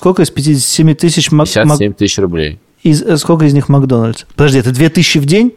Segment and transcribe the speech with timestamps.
[0.00, 1.30] сколько из 57 тысяч...
[1.30, 1.46] Мак...
[1.46, 2.58] 57 тысяч рублей.
[2.82, 4.24] Из, э, сколько из них Макдональдс?
[4.34, 5.52] Подожди, это 2000 в день?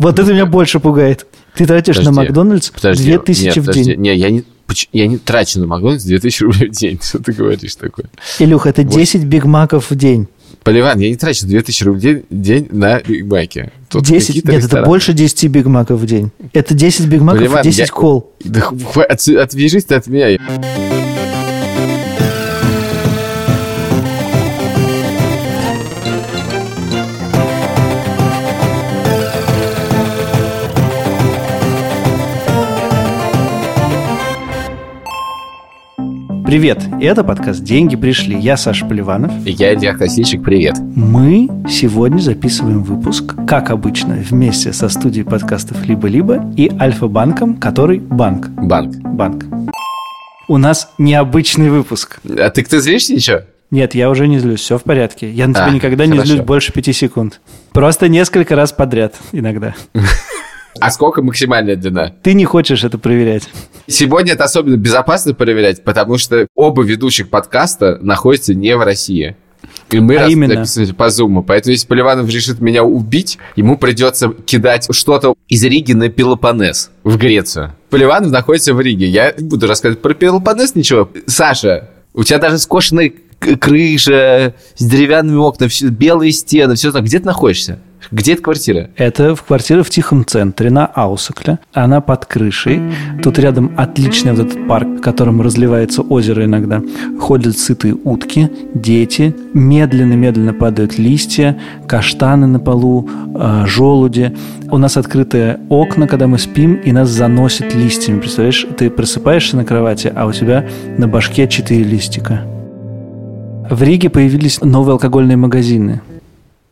[0.00, 1.26] Вот это меня больше пугает.
[1.54, 4.00] Ты тратишь Подожди, на Макдональдс Подожди, 2000 нет, в подожди, день.
[4.00, 4.42] Не, я не,
[4.92, 6.98] я не трачу на Макдональдс 2000 рублей в день.
[7.02, 8.06] Что ты говоришь такое?
[8.40, 10.26] Илюх, это 10 Биг Маков в день.
[10.64, 13.70] Поливан, я не трачу 2000 рублей в день на Биг Маки.
[13.88, 14.88] Тут 10, какие-то нет, это рестораны.
[14.88, 16.32] больше 10 Биг Маков в день.
[16.52, 18.32] Это 10 Биг Маков Поливан, и 10 я- кол.
[18.42, 18.68] Да
[19.08, 20.36] отвяжись ты от меня.
[36.54, 38.38] Привет, это подкаст «Деньги пришли».
[38.38, 39.32] Я Саша Поливанов.
[39.44, 40.76] И я Илья Красильщик, привет.
[40.94, 48.50] Мы сегодня записываем выпуск, как обычно, вместе со студией подкастов «Либо-либо» и Альфа-банком, который банк.
[48.50, 48.94] Банк.
[48.98, 49.46] Банк.
[50.46, 52.20] У нас необычный выпуск.
[52.24, 53.40] А ты кто злишься ничего?
[53.72, 55.28] Нет, я уже не злюсь, все в порядке.
[55.32, 56.34] Я на тебя А, никогда не хорошо.
[56.34, 57.40] злюсь больше пяти секунд.
[57.72, 59.74] Просто несколько раз подряд иногда.
[60.80, 62.12] А сколько максимальная длина?
[62.22, 63.48] Ты не хочешь это проверять.
[63.86, 69.36] Сегодня это особенно безопасно проверять, потому что оба ведущих подкаста находятся не в России.
[69.90, 70.64] И мы А раз именно?
[70.96, 71.42] по зуму.
[71.42, 77.16] Поэтому если Поливанов решит меня убить, ему придется кидать что-то из Риги на Пелопонес в
[77.16, 77.74] Грецию.
[77.90, 79.06] Поливанов находится в Риге.
[79.06, 81.08] Я не буду рассказывать про Пелопонес ничего.
[81.26, 87.78] Саша, у тебя даже скошенная крыша с деревянными окнами, белые стены, все Где ты находишься?
[88.10, 88.90] Где эта квартира?
[88.96, 91.58] Это в квартире в тихом центре на Аусакле.
[91.72, 92.80] Она под крышей.
[93.22, 96.82] Тут рядом отличный вот этот парк, в котором разливается озеро иногда.
[97.18, 99.34] Ходят сытые утки, дети.
[99.54, 104.36] Медленно-медленно падают листья, каштаны на полу, э, желуди.
[104.70, 108.20] У нас открытые окна, когда мы спим, и нас заносит листьями.
[108.20, 110.66] Представляешь, ты просыпаешься на кровати, а у тебя
[110.98, 112.42] на башке четыре листика.
[113.70, 116.02] В Риге появились новые алкогольные магазины.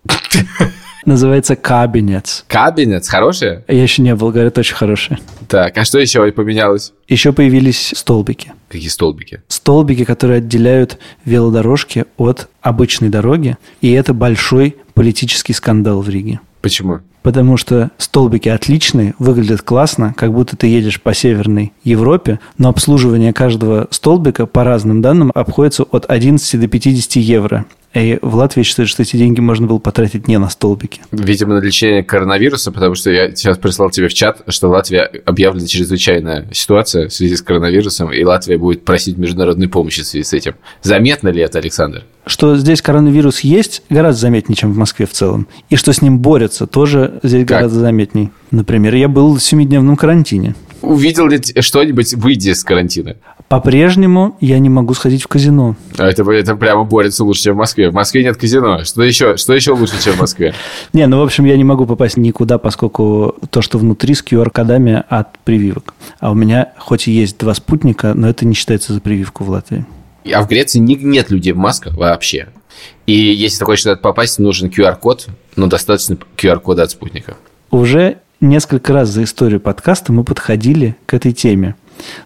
[1.05, 2.45] Называется Кабинец.
[2.47, 3.64] Кабинет, хорошая?
[3.69, 5.18] Я еще не был, говорят, очень хорошие.
[5.48, 6.92] Так, а что еще поменялось?
[7.08, 8.52] Еще появились столбики.
[8.68, 9.42] Какие столбики?
[9.48, 13.57] Столбики, которые отделяют велодорожки от обычной дороги.
[13.80, 16.40] И это большой политический скандал в Риге.
[16.61, 17.01] Почему?
[17.23, 23.33] Потому что столбики отличные, выглядят классно, как будто ты едешь по Северной Европе, но обслуживание
[23.33, 27.67] каждого столбика, по разным данным, обходится от 11 до 50 евро.
[27.95, 31.03] И в Латвии считают, что эти деньги можно было потратить не на столбики.
[31.11, 35.01] Видимо, на лечение коронавируса, потому что я сейчас прислал тебе в чат, что в Латвии
[35.25, 40.25] объявлена чрезвычайная ситуация в связи с коронавирусом, и Латвия будет просить международной помощи в связи
[40.25, 40.55] с этим.
[40.83, 42.05] Заметно ли это, Александр?
[42.25, 45.48] Что здесь коронавирус есть, гораздо заметнее, чем в Москве в целом.
[45.69, 47.58] И что с ним борются, тоже здесь Как?
[47.58, 48.31] гораздо заметней.
[48.51, 50.55] Например, я был в семидневном карантине.
[50.83, 53.17] Увидел ли что-нибудь, выйдя из карантина?
[53.48, 55.77] По-прежнему я не могу сходить в казино.
[55.97, 57.91] А Это, это прямо борется лучше, чем в Москве.
[57.91, 58.85] В Москве нет казино.
[58.85, 60.55] Что еще, что еще лучше, чем в Москве?
[60.93, 65.05] Не, ну, в общем, я не могу попасть никуда, поскольку то, что внутри, с QR-кодами
[65.09, 65.95] от прививок.
[66.19, 69.51] А у меня хоть и есть два спутника, но это не считается за прививку в
[69.51, 69.85] Латвии.
[70.33, 72.49] А в Греции нет людей в масках вообще.
[73.07, 77.37] И если ты хочешь туда попасть, нужен QR-код, но достаточно QR-кода от спутника.
[77.70, 81.77] Уже несколько раз за историю подкаста мы подходили к этой теме.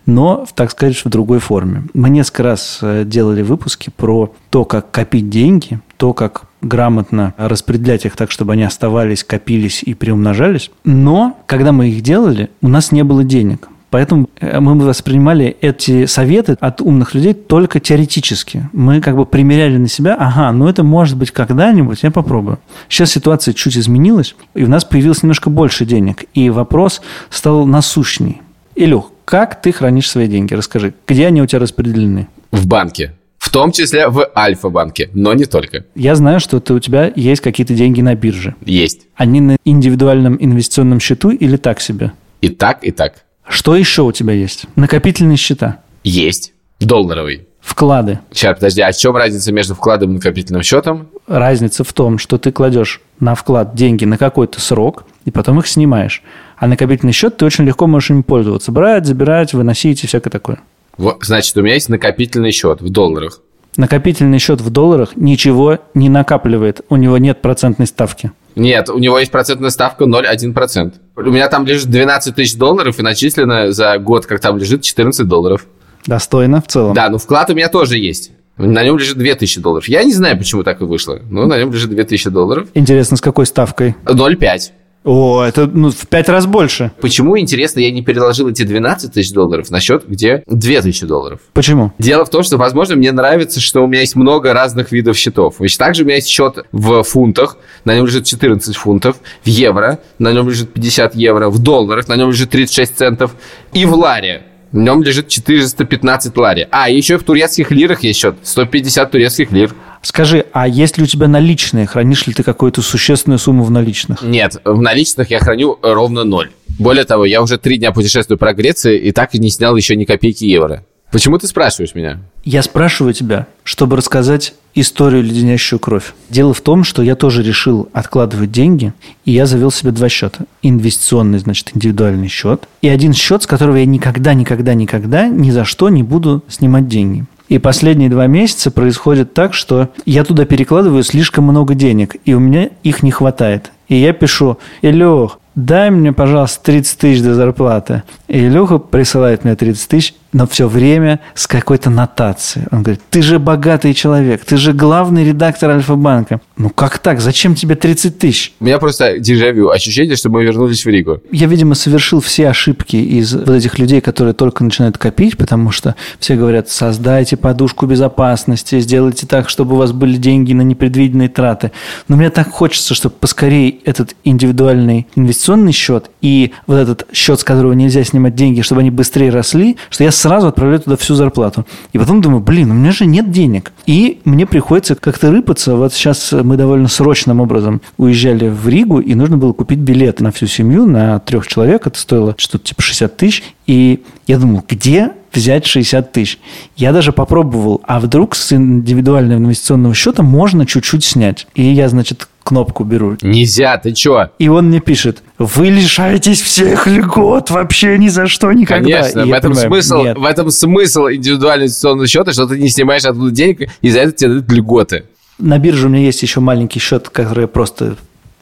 [0.06, 1.84] Но, так сказать, в другой форме.
[1.92, 8.06] Мы несколько раз э, делали выпуски про то, как копить деньги, то, как грамотно распределять
[8.06, 10.70] их так, чтобы они оставались, копились и приумножались.
[10.84, 13.68] Но, когда мы их делали, у нас не было денег.
[13.90, 18.68] Поэтому э, мы воспринимали эти советы от умных людей только теоретически.
[18.72, 22.58] Мы как бы примеряли на себя, ага, ну это может быть когда-нибудь, я попробую.
[22.88, 28.42] Сейчас ситуация чуть изменилась, и у нас появилось немножко больше денег, и вопрос стал насущней.
[28.74, 30.54] Илюх, как ты хранишь свои деньги?
[30.54, 32.28] Расскажи, где они у тебя распределены?
[32.50, 33.12] В банке.
[33.38, 35.84] В том числе в Альфа-банке, но не только.
[35.94, 38.56] Я знаю, что ты, у тебя есть какие-то деньги на бирже.
[38.64, 39.06] Есть.
[39.14, 42.12] Они на индивидуальном инвестиционном счету или так себе?
[42.40, 43.25] И так, и так.
[43.48, 44.66] Что еще у тебя есть?
[44.76, 46.52] Накопительные счета, Есть.
[46.80, 47.46] Долларовый.
[47.60, 48.20] вклады.
[48.30, 51.08] Сейчас, подожди, а в чем разница между вкладом и накопительным счетом?
[51.26, 55.66] Разница в том, что ты кладешь на вклад деньги на какой-то срок, и потом их
[55.66, 56.22] снимаешь.
[56.58, 58.70] А накопительный счет ты очень легко можешь им пользоваться.
[58.72, 60.60] Брать, забирать, выносить и всякое такое.
[60.96, 63.40] Вот, значит, у меня есть накопительный счет в долларах.
[63.76, 66.80] Накопительный счет в долларах ничего не накапливает.
[66.88, 68.32] У него нет процентной ставки.
[68.54, 70.94] Нет, у него есть процентная ставка 0,1%.
[71.16, 75.28] У меня там лежит 12 тысяч долларов, и начислено за год, как там лежит, 14
[75.28, 75.66] долларов.
[76.06, 76.94] Достойно в целом.
[76.94, 78.30] Да, ну вклад у меня тоже есть.
[78.56, 79.86] На нем лежит 2000 долларов.
[79.88, 81.20] Я не знаю, почему так и вышло.
[81.28, 82.68] Но на нем лежит 2000 долларов.
[82.72, 83.94] Интересно, с какой ставкой?
[84.04, 84.70] 0,5.
[85.06, 86.90] О, это ну, в пять раз больше.
[87.00, 91.38] Почему, интересно, я не переложил эти 12 тысяч долларов на счет, где 2 тысячи долларов?
[91.52, 91.92] Почему?
[92.00, 95.60] Дело в том, что, возможно, мне нравится, что у меня есть много разных видов счетов.
[95.60, 100.00] Ведь также у меня есть счет в фунтах, на нем лежит 14 фунтов, в евро,
[100.18, 103.36] на нем лежит 50 евро, в долларах, на нем лежит 36 центов,
[103.72, 104.42] и в ларе.
[104.76, 106.68] В нем лежит 415 лари.
[106.70, 108.36] А, еще в турецких лирах есть счет.
[108.42, 109.74] 150 турецких лир.
[110.02, 111.86] Скажи, а есть ли у тебя наличные?
[111.86, 114.20] Хранишь ли ты какую-то существенную сумму в наличных?
[114.20, 116.50] Нет, в наличных я храню ровно ноль.
[116.78, 119.96] Более того, я уже три дня путешествую по Греции и так и не снял еще
[119.96, 120.84] ни копейки евро.
[121.10, 122.18] Почему ты спрашиваешь меня?
[122.44, 126.14] Я спрашиваю тебя, чтобы рассказать историю леденящую кровь.
[126.28, 128.92] Дело в том, что я тоже решил откладывать деньги,
[129.24, 130.44] и я завел себе два счета.
[130.62, 135.64] Инвестиционный, значит, индивидуальный счет, и один счет, с которого я никогда, никогда, никогда ни за
[135.64, 137.24] что не буду снимать деньги.
[137.48, 142.40] И последние два месяца происходит так, что я туда перекладываю слишком много денег, и у
[142.40, 143.70] меня их не хватает.
[143.88, 148.02] И я пишу, Илюх, дай мне, пожалуйста, 30 тысяч до зарплаты.
[148.26, 152.66] И Илюха присылает мне 30 тысяч, но все время с какой-то нотацией.
[152.70, 156.42] Он говорит, ты же богатый человек, ты же главный редактор Альфа-банка.
[156.58, 157.22] Ну как так?
[157.22, 158.52] Зачем тебе 30 тысяч?
[158.60, 161.22] У меня просто дежавю, ощущение, что мы вернулись в Ригу.
[161.32, 165.94] Я, видимо, совершил все ошибки из вот этих людей, которые только начинают копить, потому что
[166.18, 171.72] все говорят, создайте подушку безопасности, сделайте так, чтобы у вас были деньги на непредвиденные траты.
[172.08, 177.44] Но мне так хочется, чтобы поскорее этот индивидуальный инвестиционный счет и вот этот счет, с
[177.44, 181.64] которого нельзя снимать деньги, чтобы они быстрее росли, что я сразу отправляю туда всю зарплату.
[181.92, 183.72] И потом думаю, блин, у меня же нет денег.
[183.86, 185.76] И мне приходится как-то рыпаться.
[185.76, 190.32] Вот сейчас мы довольно срочным образом уезжали в Ригу, и нужно было купить билеты на
[190.32, 191.86] всю семью, на трех человек.
[191.86, 193.44] Это стоило что-то типа 60 тысяч.
[193.68, 196.40] И я думал, где взять 60 тысяч.
[196.76, 201.46] Я даже попробовал, а вдруг с индивидуального инвестиционного счета можно чуть-чуть снять.
[201.54, 203.16] И я, значит, кнопку беру.
[203.22, 204.30] Нельзя, ты чё?
[204.38, 209.02] И он мне пишет, вы лишаетесь всех льгот вообще ни за что никогда.
[209.02, 213.04] Конечно, в этом, понимаю, смысл, в этом смысл индивидуального инвестиционного счета, что ты не снимаешь
[213.04, 215.04] оттуда денег, и за это тебе дают льготы.
[215.38, 217.96] На бирже у меня есть еще маленький счет, который я просто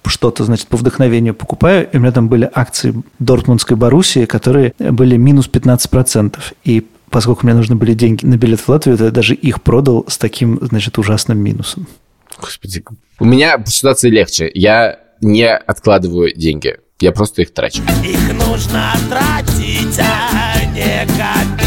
[0.07, 5.17] что-то, значит, по вдохновению покупаю, и у меня там были акции Дортмундской Боруссии, которые были
[5.17, 6.37] минус 15%.
[6.65, 10.05] И поскольку мне нужны были деньги на билет в Латвию, то я даже их продал
[10.07, 11.87] с таким, значит, ужасным минусом.
[12.41, 12.85] Господи,
[13.19, 14.51] у меня ситуация легче.
[14.55, 16.77] Я не откладываю деньги.
[17.01, 17.83] Я просто их трачу.
[18.05, 21.65] Их нужно тратить, а не копить.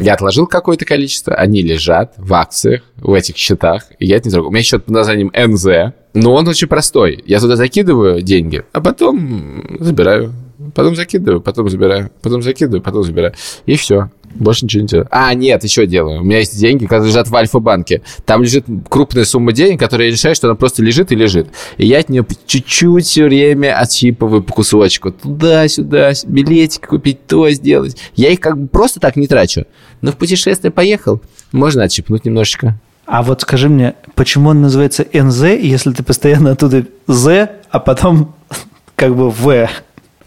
[0.00, 4.32] Я отложил какое-то количество, они лежат в акциях, в этих счетах, и я это не
[4.32, 4.48] трогаю.
[4.48, 7.22] У меня счет под названием НЗ, но он очень простой.
[7.24, 10.32] Я туда закидываю деньги, а потом забираю.
[10.74, 13.34] Потом закидываю, потом забираю, потом закидываю, потом забираю.
[13.66, 14.10] И все.
[14.34, 15.08] Больше ничего не делаю.
[15.10, 16.20] А, нет, еще делаю.
[16.20, 18.02] У меня есть деньги, которые лежат в Альфа-банке.
[18.24, 21.48] Там лежит крупная сумма денег, которая я решаю, что она просто лежит и лежит.
[21.76, 25.12] И я от нее чуть-чуть все время отщипываю по кусочку.
[25.12, 27.98] Туда-сюда, билетик купить, то сделать.
[28.14, 29.66] Я их как бы просто так не трачу.
[30.00, 31.20] Но в путешествие поехал,
[31.52, 32.78] можно отщипнуть немножечко.
[33.04, 38.34] А вот скажи мне, почему он называется НЗ, если ты постоянно оттуда З, а потом
[38.96, 39.68] как бы В?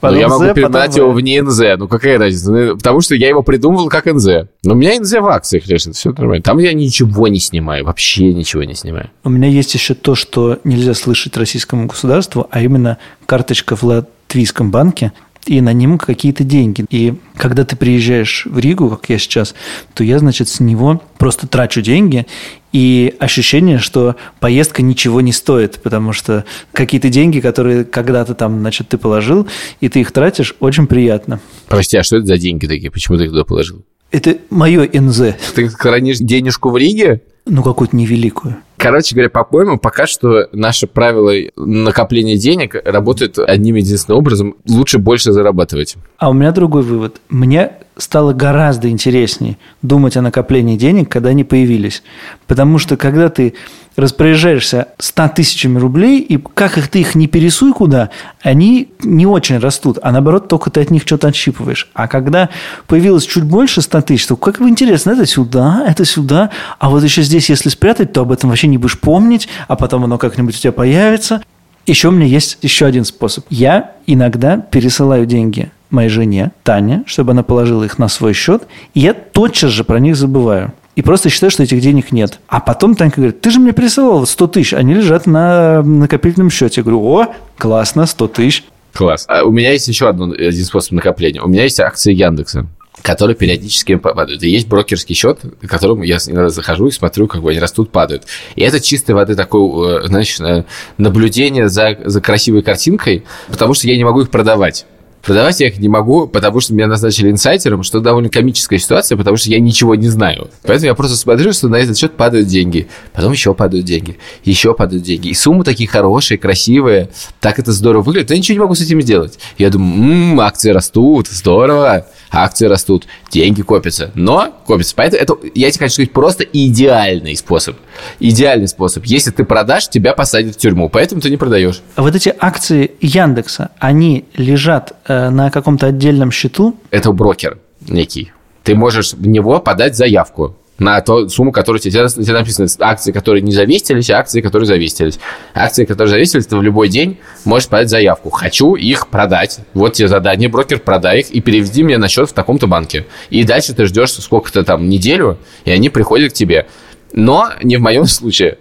[0.05, 1.61] Потом я могу передать его в не НЗ.
[1.77, 2.51] Ну, какая разница?
[2.51, 4.47] Ну, потому что я его придумывал как НЗ.
[4.63, 6.43] Но у меня НЗ в акциях лежит, все нормально.
[6.43, 9.09] Там я ничего не снимаю, вообще ничего не снимаю.
[9.23, 14.71] У меня есть еще то, что нельзя слышать российскому государству, а именно карточка в латвийском
[14.71, 15.11] банке,
[15.45, 16.85] и на нем какие-то деньги.
[16.89, 19.55] И когда ты приезжаешь в Ригу, как я сейчас,
[19.93, 22.25] то я, значит, с него просто трачу деньги,
[22.71, 28.89] и ощущение, что поездка ничего не стоит, потому что какие-то деньги, которые когда-то там, значит,
[28.89, 29.47] ты положил,
[29.79, 31.39] и ты их тратишь, очень приятно.
[31.67, 32.91] Прости, а что это за деньги такие?
[32.91, 33.83] Почему ты их туда положил?
[34.11, 35.35] Это мое НЗ.
[35.55, 37.21] Ты хранишь денежку в Риге?
[37.45, 38.57] Ну, какую-то невеликую.
[38.77, 44.55] Короче говоря, по-моему, пока что наше правило накопления денег работает одним единственным образом.
[44.67, 45.95] Лучше больше зарабатывать.
[46.17, 47.21] А у меня другой вывод.
[47.29, 52.03] Мне стало гораздо интереснее думать о накоплении денег, когда они появились.
[52.47, 53.53] Потому что когда ты
[53.95, 58.09] распоряжаешься 100 тысячами рублей, и как их ты их не пересуй куда,
[58.41, 61.89] они не очень растут, а наоборот, только ты от них что-то отщипываешь.
[61.93, 62.49] А когда
[62.87, 67.03] появилось чуть больше 100 тысяч, то как бы интересно, это сюда, это сюда, а вот
[67.03, 70.55] еще здесь, если спрятать, то об этом вообще не будешь помнить, а потом оно как-нибудь
[70.55, 71.41] у тебя появится.
[71.85, 73.45] Еще у меня есть еще один способ.
[73.49, 78.63] Я иногда пересылаю деньги моей жене, Тане, чтобы она положила их на свой счет,
[78.93, 80.73] и я тотчас же про них забываю.
[80.95, 82.39] И просто считаю, что этих денег нет.
[82.47, 86.81] А потом Танька говорит, ты же мне присылал 100 тысяч, они лежат на накопительном счете.
[86.81, 87.27] Я говорю, о,
[87.57, 88.63] классно, 100 тысяч.
[88.93, 89.25] Класс.
[89.27, 91.41] А у меня есть еще один, один способ накопления.
[91.41, 92.65] У меня есть акции Яндекса.
[93.01, 94.43] Которые периодически падают.
[94.43, 97.91] И есть брокерский счет, к которому я иногда захожу и смотрю, как бы они растут,
[97.91, 98.23] падают.
[98.55, 100.63] И это чистой воды такое, э, знаешь, э,
[100.97, 104.85] наблюдение за, за красивой картинкой, потому что я не могу их продавать.
[105.25, 109.37] Продавать я их не могу, потому что меня назначили инсайтером, что довольно комическая ситуация, потому
[109.37, 110.49] что я ничего не знаю.
[110.63, 112.87] Поэтому я просто смотрю, что на этот счет падают деньги.
[113.11, 114.17] Потом еще падают деньги.
[114.43, 115.29] Еще падают деньги.
[115.29, 117.09] И суммы такие хорошие, красивые.
[117.39, 118.29] Так это здорово выглядит.
[118.29, 119.39] Я ничего не могу с этим сделать.
[119.57, 122.05] Я думаю, м-м, акции растут, здорово
[122.35, 124.93] акции растут, деньги копятся, но копятся.
[124.95, 127.77] Поэтому это, я тебе хочу сказать, просто идеальный способ.
[128.19, 129.05] Идеальный способ.
[129.05, 131.81] Если ты продашь, тебя посадят в тюрьму, поэтому ты не продаешь.
[131.95, 136.75] Вот эти акции Яндекса, они лежат э, на каком-то отдельном счету?
[136.91, 137.57] Это брокер
[137.87, 138.31] некий.
[138.63, 142.67] Ты можешь в него подать заявку на ту сумму, которую тебе, тебе написано.
[142.79, 145.19] Акции, которые не завестились, акции, которые завестились.
[145.53, 148.29] Акции, которые завестились, ты в любой день можешь подать заявку.
[148.29, 149.59] Хочу их продать.
[149.73, 153.05] Вот тебе задание, брокер, продай их и переведи мне на счет в таком-то банке.
[153.29, 156.67] И дальше ты ждешь сколько-то там неделю, и они приходят к тебе.
[157.13, 158.57] Но не в моем случае.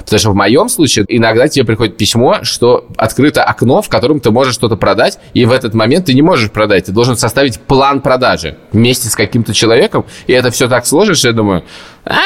[0.00, 4.30] Потому что в моем случае иногда тебе приходит письмо, что открыто окно, в котором ты
[4.30, 6.86] можешь что-то продать, и в этот момент ты не можешь продать.
[6.86, 11.32] Ты должен составить план продажи вместе с каким-то человеком, и это все так сложишь, я
[11.32, 11.64] думаю,
[12.04, 12.18] а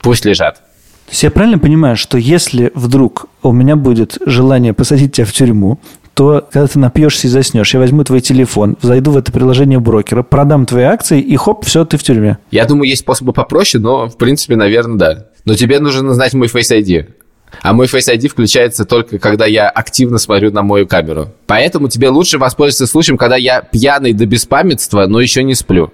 [0.00, 0.56] пусть лежат.
[0.56, 5.32] То есть я правильно понимаю, что если вдруг у меня будет желание посадить тебя в
[5.32, 5.80] тюрьму,
[6.14, 10.22] то когда ты напьешься и заснешь, я возьму твой телефон, зайду в это приложение брокера,
[10.22, 12.38] продам твои акции, и хоп, все, ты в тюрьме.
[12.50, 15.26] Я думаю, есть способы попроще, но, в принципе, наверное, да.
[15.44, 17.06] Но тебе нужно знать мой Face ID.
[17.62, 21.32] А мой Face ID включается только, когда я активно смотрю на мою камеру.
[21.46, 25.92] Поэтому тебе лучше воспользоваться случаем, когда я пьяный до беспамятства, но еще не сплю.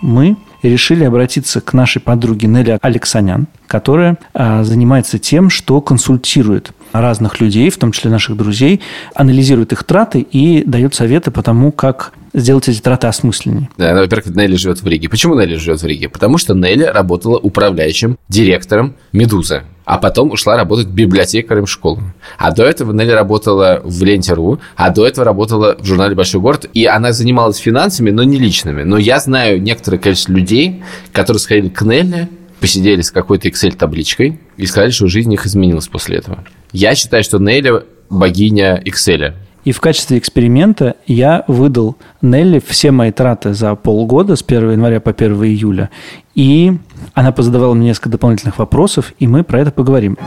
[0.00, 7.40] Мы решили обратиться к нашей подруге Нелли Алексанян, которая а, занимается тем, что консультирует разных
[7.40, 8.80] людей, в том числе наших друзей,
[9.14, 13.68] анализирует их траты и дает советы по тому, как сделать эти траты осмысленнее.
[13.76, 15.08] Да, во-первых, Нелли живет в Риге.
[15.08, 16.08] Почему Нелли живет в Риге?
[16.08, 22.02] Потому что Нелли работала управляющим директором «Медузы», а потом ушла работать библиотекарем школы.
[22.38, 26.68] А до этого Нелли работала в Ленте.ру, а до этого работала в журнале «Большой город»,
[26.72, 28.82] и она занималась финансами, но не личными.
[28.82, 32.28] Но я знаю некоторое количество людей, которые сходили к Нелли,
[32.60, 36.44] посидели с какой-то Excel-табличкой и сказали, что жизнь их изменилась после этого.
[36.72, 39.34] Я считаю, что Нелли богиня Excel.
[39.64, 45.00] И в качестве эксперимента я выдал Нелли все мои траты за полгода с 1 января
[45.00, 45.90] по 1 июля.
[46.34, 46.72] И
[47.14, 50.18] она позадавала мне несколько дополнительных вопросов, и мы про это поговорим.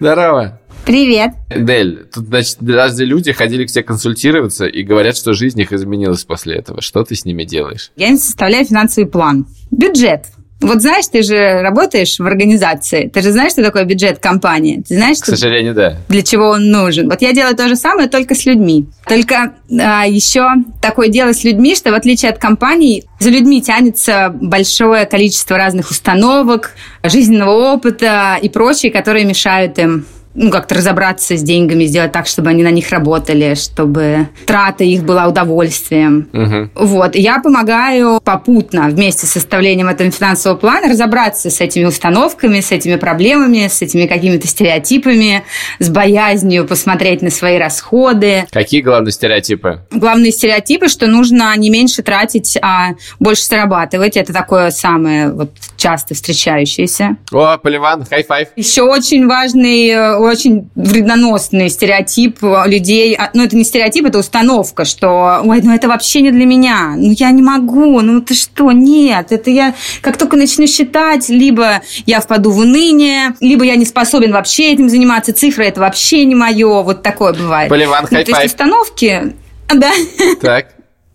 [0.00, 0.60] Здорово.
[0.84, 1.32] Привет.
[1.54, 6.24] Дель, тут, значит, разные люди ходили к тебе консультироваться и говорят, что жизнь их изменилась
[6.24, 6.80] после этого.
[6.80, 7.90] Что ты с ними делаешь?
[7.96, 9.46] Я им составляю финансовый план.
[9.70, 10.26] Бюджет.
[10.60, 14.82] Вот знаешь, ты же работаешь в организации, ты же знаешь, что такое бюджет компании.
[14.86, 15.98] Ты знаешь, К сожалению, да.
[16.08, 17.08] Для чего он нужен.
[17.08, 18.86] Вот я делаю то же самое, только с людьми.
[19.06, 20.48] Только а, еще
[20.82, 25.90] такое дело с людьми, что в отличие от компаний, за людьми тянется большое количество разных
[25.90, 26.72] установок,
[27.04, 32.50] жизненного опыта и прочее, которые мешают им ну, как-то разобраться с деньгами, сделать так, чтобы
[32.50, 36.28] они на них работали, чтобы трата их была удовольствием.
[36.32, 36.86] Угу.
[36.86, 37.16] Вот.
[37.16, 42.72] И я помогаю попутно вместе с составлением этого финансового плана разобраться с этими установками, с
[42.72, 45.44] этими проблемами, с этими какими-то стереотипами,
[45.78, 48.46] с боязнью посмотреть на свои расходы.
[48.50, 49.80] Какие главные стереотипы?
[49.90, 54.16] Главные стереотипы, что нужно не меньше тратить, а больше зарабатывать.
[54.16, 57.16] Это такое самое вот часто встречающееся.
[57.32, 58.48] О, Поливан, high five.
[58.56, 63.14] Еще очень важный э, очень вредоносный стереотип людей.
[63.14, 66.94] А, ну, это не стереотип, это установка, что, ой, ну это вообще не для меня.
[66.96, 68.00] Ну, я не могу.
[68.00, 68.72] Ну, ты что?
[68.72, 69.32] Нет.
[69.32, 74.32] Это я как только начну считать, либо я впаду в уныние, либо я не способен
[74.32, 75.32] вообще этим заниматься.
[75.32, 76.82] Цифры это вообще не мое.
[76.82, 77.68] Вот такое бывает.
[77.68, 79.34] Поливан, ну, То есть установки...
[79.74, 79.92] Да.
[80.40, 80.68] Так.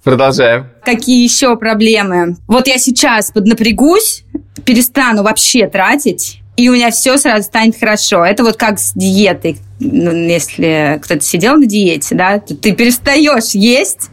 [0.04, 0.68] Продолжаем.
[0.84, 2.36] Какие еще проблемы?
[2.48, 4.26] Вот я сейчас поднапрягусь,
[4.66, 8.24] перестану вообще тратить, и у меня все сразу станет хорошо.
[8.24, 9.58] Это вот как с диетой.
[9.80, 14.10] Ну, если кто-то сидел на диете, да, то ты перестаешь есть,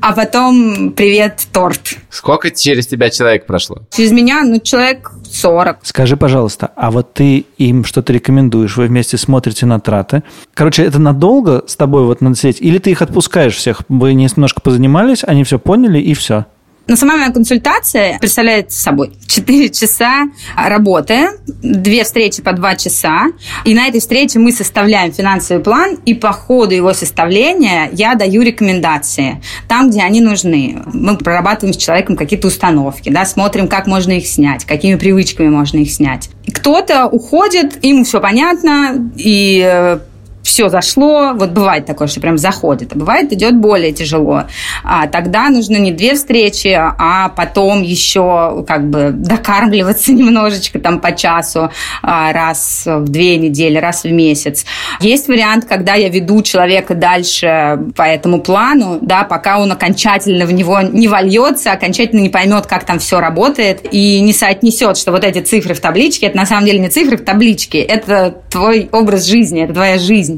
[0.00, 1.96] а потом привет, торт.
[2.08, 3.82] Сколько через тебя человек прошло?
[3.94, 5.80] Через меня, ну, человек 40.
[5.82, 10.22] Скажи, пожалуйста, а вот ты им что-то рекомендуешь, вы вместе смотрите на траты.
[10.54, 12.60] Короче, это надолго с тобой вот надо сидеть?
[12.60, 13.82] Или ты их отпускаешь всех?
[13.88, 16.46] Вы немножко позанимались, они все поняли и все?
[16.88, 23.26] Но сама моя консультация представляет собой 4 часа работы, две встречи по 2 часа.
[23.64, 28.42] И на этой встрече мы составляем финансовый план, и по ходу его составления я даю
[28.42, 30.82] рекомендации там, где они нужны.
[30.92, 35.78] Мы прорабатываем с человеком какие-то установки, да, смотрим, как можно их снять, какими привычками можно
[35.78, 36.30] их снять.
[36.52, 39.98] Кто-то уходит, ему все понятно, и э,
[40.46, 44.44] все зашло, вот бывает такое, что прям заходит, а бывает идет более тяжело.
[44.84, 51.10] А тогда нужно не две встречи, а потом еще как бы докармливаться немножечко там по
[51.12, 54.64] часу а, раз в две недели, раз в месяц.
[55.00, 60.52] Есть вариант, когда я веду человека дальше по этому плану, да, пока он окончательно в
[60.52, 65.24] него не вольется, окончательно не поймет, как там все работает и не соотнесет, что вот
[65.24, 69.24] эти цифры в табличке, это на самом деле не цифры в табличке, это твой образ
[69.24, 70.35] жизни, это твоя жизнь.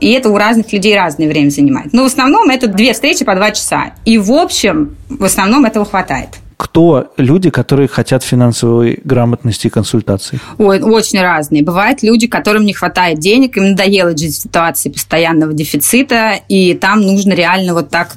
[0.00, 1.92] И это у разных людей разное время занимает.
[1.92, 3.92] Но в основном это две встречи по два часа.
[4.04, 10.38] И в общем, в основном этого хватает кто люди, которые хотят финансовой грамотности и консультаций?
[10.58, 11.62] Ой, очень разные.
[11.62, 17.00] Бывают люди, которым не хватает денег, им надоело жить в ситуации постоянного дефицита, и там
[17.00, 18.16] нужно реально вот так,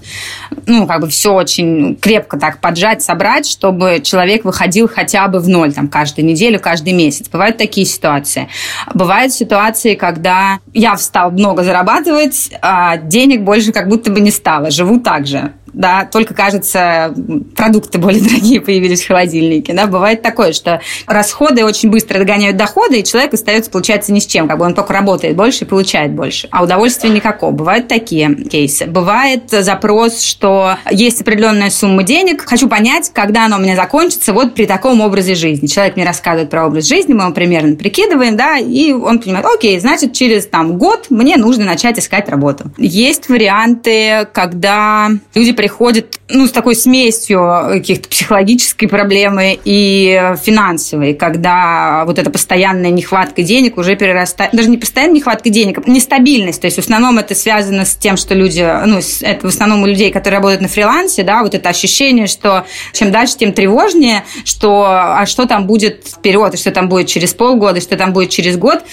[0.65, 5.47] ну, как бы все очень крепко так поджать, собрать, чтобы человек выходил хотя бы в
[5.47, 7.27] ноль там каждую неделю, каждый месяц.
[7.29, 8.47] Бывают такие ситуации.
[8.93, 14.71] Бывают ситуации, когда я встал много зарабатывать, а денег больше как будто бы не стало,
[14.71, 17.13] живу так же да, только, кажется,
[17.55, 22.99] продукты более дорогие появились в холодильнике, да, бывает такое, что расходы очень быстро догоняют доходы,
[22.99, 26.11] и человек остается, получается, ни с чем, как бы он только работает больше и получает
[26.11, 27.51] больше, а удовольствия никакого.
[27.51, 28.85] Бывают такие кейсы.
[28.85, 34.53] Бывает запрос, что есть определенная сумма денег, хочу понять, когда она у меня закончится, вот
[34.53, 35.67] при таком образе жизни.
[35.67, 39.79] Человек мне рассказывает про образ жизни, мы его примерно прикидываем, да, и он понимает, окей,
[39.79, 42.71] значит, через там год мне нужно начать искать работу.
[42.77, 52.03] Есть варианты, когда люди приходит ну, с такой смесью каких-то психологической проблемы и финансовой, когда
[52.05, 56.61] вот эта постоянная нехватка денег уже перерастает, даже не постоянная нехватка денег, а нестабильность.
[56.61, 59.85] То есть в основном это связано с тем, что люди, ну, это в основном у
[59.85, 64.85] людей, которые работают на фрилансе, да, вот это ощущение, что чем дальше, тем тревожнее, что
[64.87, 68.31] а что там будет вперед, и что там будет через полгода, и что там будет
[68.31, 68.83] через год.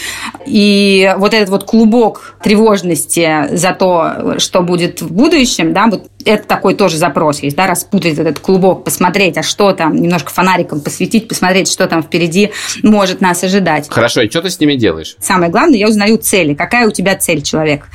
[0.45, 6.47] И вот этот вот клубок тревожности за то, что будет в будущем, да, вот это
[6.47, 11.29] такой тоже запрос есть, да, распутать этот клубок, посмотреть, а что там, немножко фонариком посветить,
[11.29, 12.53] посмотреть, что там впереди
[12.83, 13.89] может нас ожидать.
[13.89, 15.17] Хорошо, и что ты с ними делаешь?
[15.21, 16.55] Самое главное, я узнаю цели.
[16.55, 17.87] Какая у тебя цель, человек?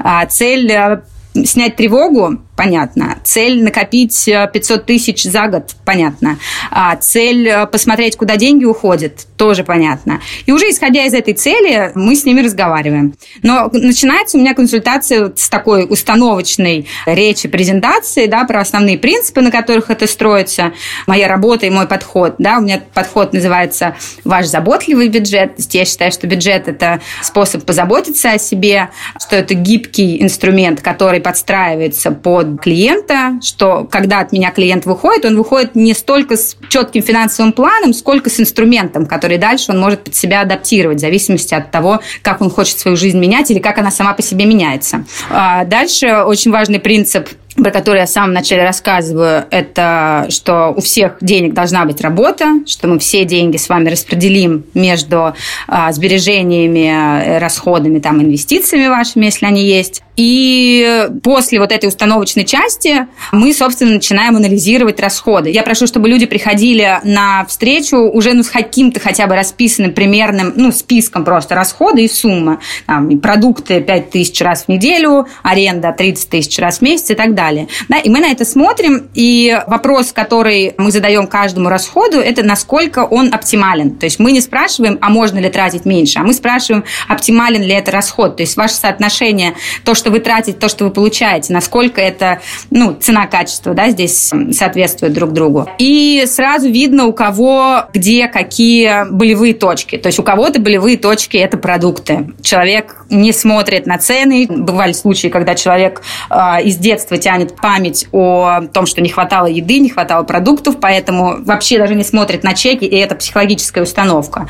[0.00, 1.02] А, цель э,
[1.44, 3.18] снять тревогу, понятно.
[3.22, 6.38] Цель накопить 500 э, тысяч за год, понятно.
[6.70, 10.20] А цель э, посмотреть, куда деньги уходят, тоже понятно.
[10.46, 13.14] И уже исходя из этой цели, мы с ними разговариваем.
[13.42, 19.50] Но начинается у меня консультация с такой установочной речи, презентации, да, про основные принципы, на
[19.50, 20.72] которых это строится,
[21.06, 22.36] моя работа и мой подход.
[22.38, 25.56] Да, у меня подход называется «Ваш заботливый бюджет».
[25.56, 28.90] То я считаю, что бюджет– это способ позаботиться о себе,
[29.20, 35.36] что это гибкий инструмент, который подстраивается под клиента, что когда от меня клиент выходит, он
[35.36, 40.14] выходит не столько с четким финансовым планом, сколько с инструментом, который дальше он может под
[40.14, 43.90] себя адаптировать в зависимости от того, как он хочет свою жизнь менять или как она
[43.90, 45.04] сама по себе меняется.
[45.30, 50.80] А дальше очень важный принцип про который я в самом начале рассказываю, это что у
[50.80, 55.34] всех денег должна быть работа, что мы все деньги с вами распределим между
[55.66, 60.02] а, сбережениями, э, расходами, там, инвестициями вашими, если они есть.
[60.16, 65.50] И после вот этой установочной части мы, собственно, начинаем анализировать расходы.
[65.50, 70.54] Я прошу, чтобы люди приходили на встречу уже ну, с каким-то хотя бы расписанным примерным
[70.56, 72.58] ну, списком просто расходы и суммы.
[72.86, 77.34] Там, продукты 5 тысяч раз в неделю, аренда 30 тысяч раз в месяц и так
[77.34, 77.68] далее далее.
[77.88, 83.04] Да, и мы на это смотрим, и вопрос, который мы задаем каждому расходу, это насколько
[83.04, 83.96] он оптимален.
[83.96, 87.72] То есть мы не спрашиваем, а можно ли тратить меньше, а мы спрашиваем, оптимален ли
[87.72, 88.36] это расход.
[88.36, 89.54] То есть ваше соотношение,
[89.84, 95.12] то, что вы тратите, то, что вы получаете, насколько это ну, цена-качество да, здесь соответствует
[95.12, 95.68] друг другу.
[95.78, 99.96] И сразу видно, у кого где какие болевые точки.
[99.96, 102.30] То есть у кого-то болевые точки– это продукты.
[102.42, 104.46] Человек не смотрит на цены.
[104.48, 109.78] Бывали случаи, когда человек э, из детства тянет память о том, что не хватало еды,
[109.78, 114.48] не хватало продуктов, поэтому вообще даже не смотрит на чеки, и это психологическая установка.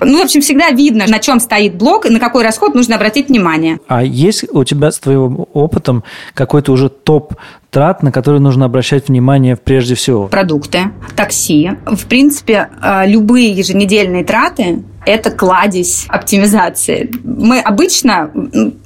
[0.00, 3.28] Ну, в общем, всегда видно, на чем стоит блок, и на какой расход нужно обратить
[3.28, 3.78] внимание.
[3.88, 7.34] А есть у тебя с твоим опытом какой-то уже топ
[7.70, 10.28] трат, на которые нужно обращать внимание прежде всего?
[10.28, 11.72] Продукты, такси.
[11.86, 17.10] В принципе, э, любые еженедельные траты это кладезь оптимизации.
[17.24, 18.30] Мы обычно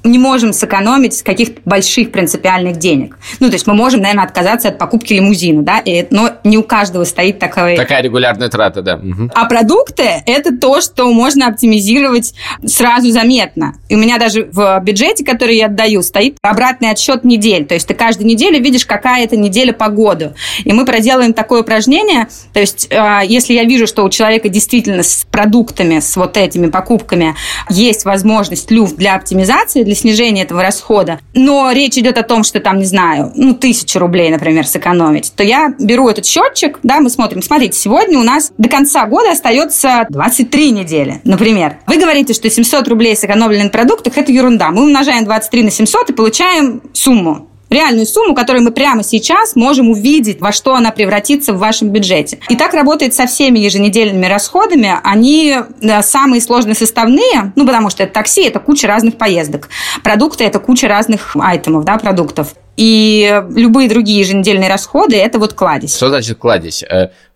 [0.04, 3.18] не можем сэкономить с каких-то больших принципиальных денег.
[3.40, 6.62] Ну, то есть мы можем, наверное, отказаться от покупки лимузина, да, и, но не у
[6.62, 7.76] каждого стоит такая...
[7.76, 8.96] Такая регулярная трата, да.
[8.96, 9.30] Угу.
[9.34, 13.74] А продукты– это то, что можно оптимизировать сразу заметно.
[13.88, 17.66] И у меня даже в бюджете, который я отдаю, стоит обратный отсчет недель.
[17.66, 20.34] То есть ты каждую неделю видишь, какая это неделя по году.
[20.64, 22.28] И мы проделаем такое упражнение.
[22.52, 26.68] То есть э, если я вижу, что у человека действительно с продуктами, с вот этими
[26.68, 27.34] покупками
[27.68, 32.60] есть возможность люфт для оптимизации, для снижения этого расхода, но речь идет о том, что
[32.60, 37.10] там, не знаю, ну, тысячу рублей, например, сэкономить, то я беру этот счетчик, да, мы
[37.10, 41.78] смотрим, смотрите, сегодня у нас до конца года остается 23 недели, например.
[41.86, 44.70] Вы говорите, что 700 рублей сэкономлены на продуктах– это ерунда.
[44.70, 49.90] Мы умножаем 23 на 700 и получаем сумму реальную сумму, которую мы прямо сейчас можем
[49.90, 52.38] увидеть, во что она превратится в вашем бюджете.
[52.48, 54.94] И так работает со всеми еженедельными расходами.
[55.02, 55.56] Они
[56.02, 59.68] самые сложные составные, ну, потому что это такси, это куча разных поездок.
[60.02, 62.54] Продукты– это куча разных айтемов, да, продуктов.
[62.76, 65.94] И любые другие еженедельные расходы– это вот кладезь.
[65.94, 66.82] Что значит кладезь?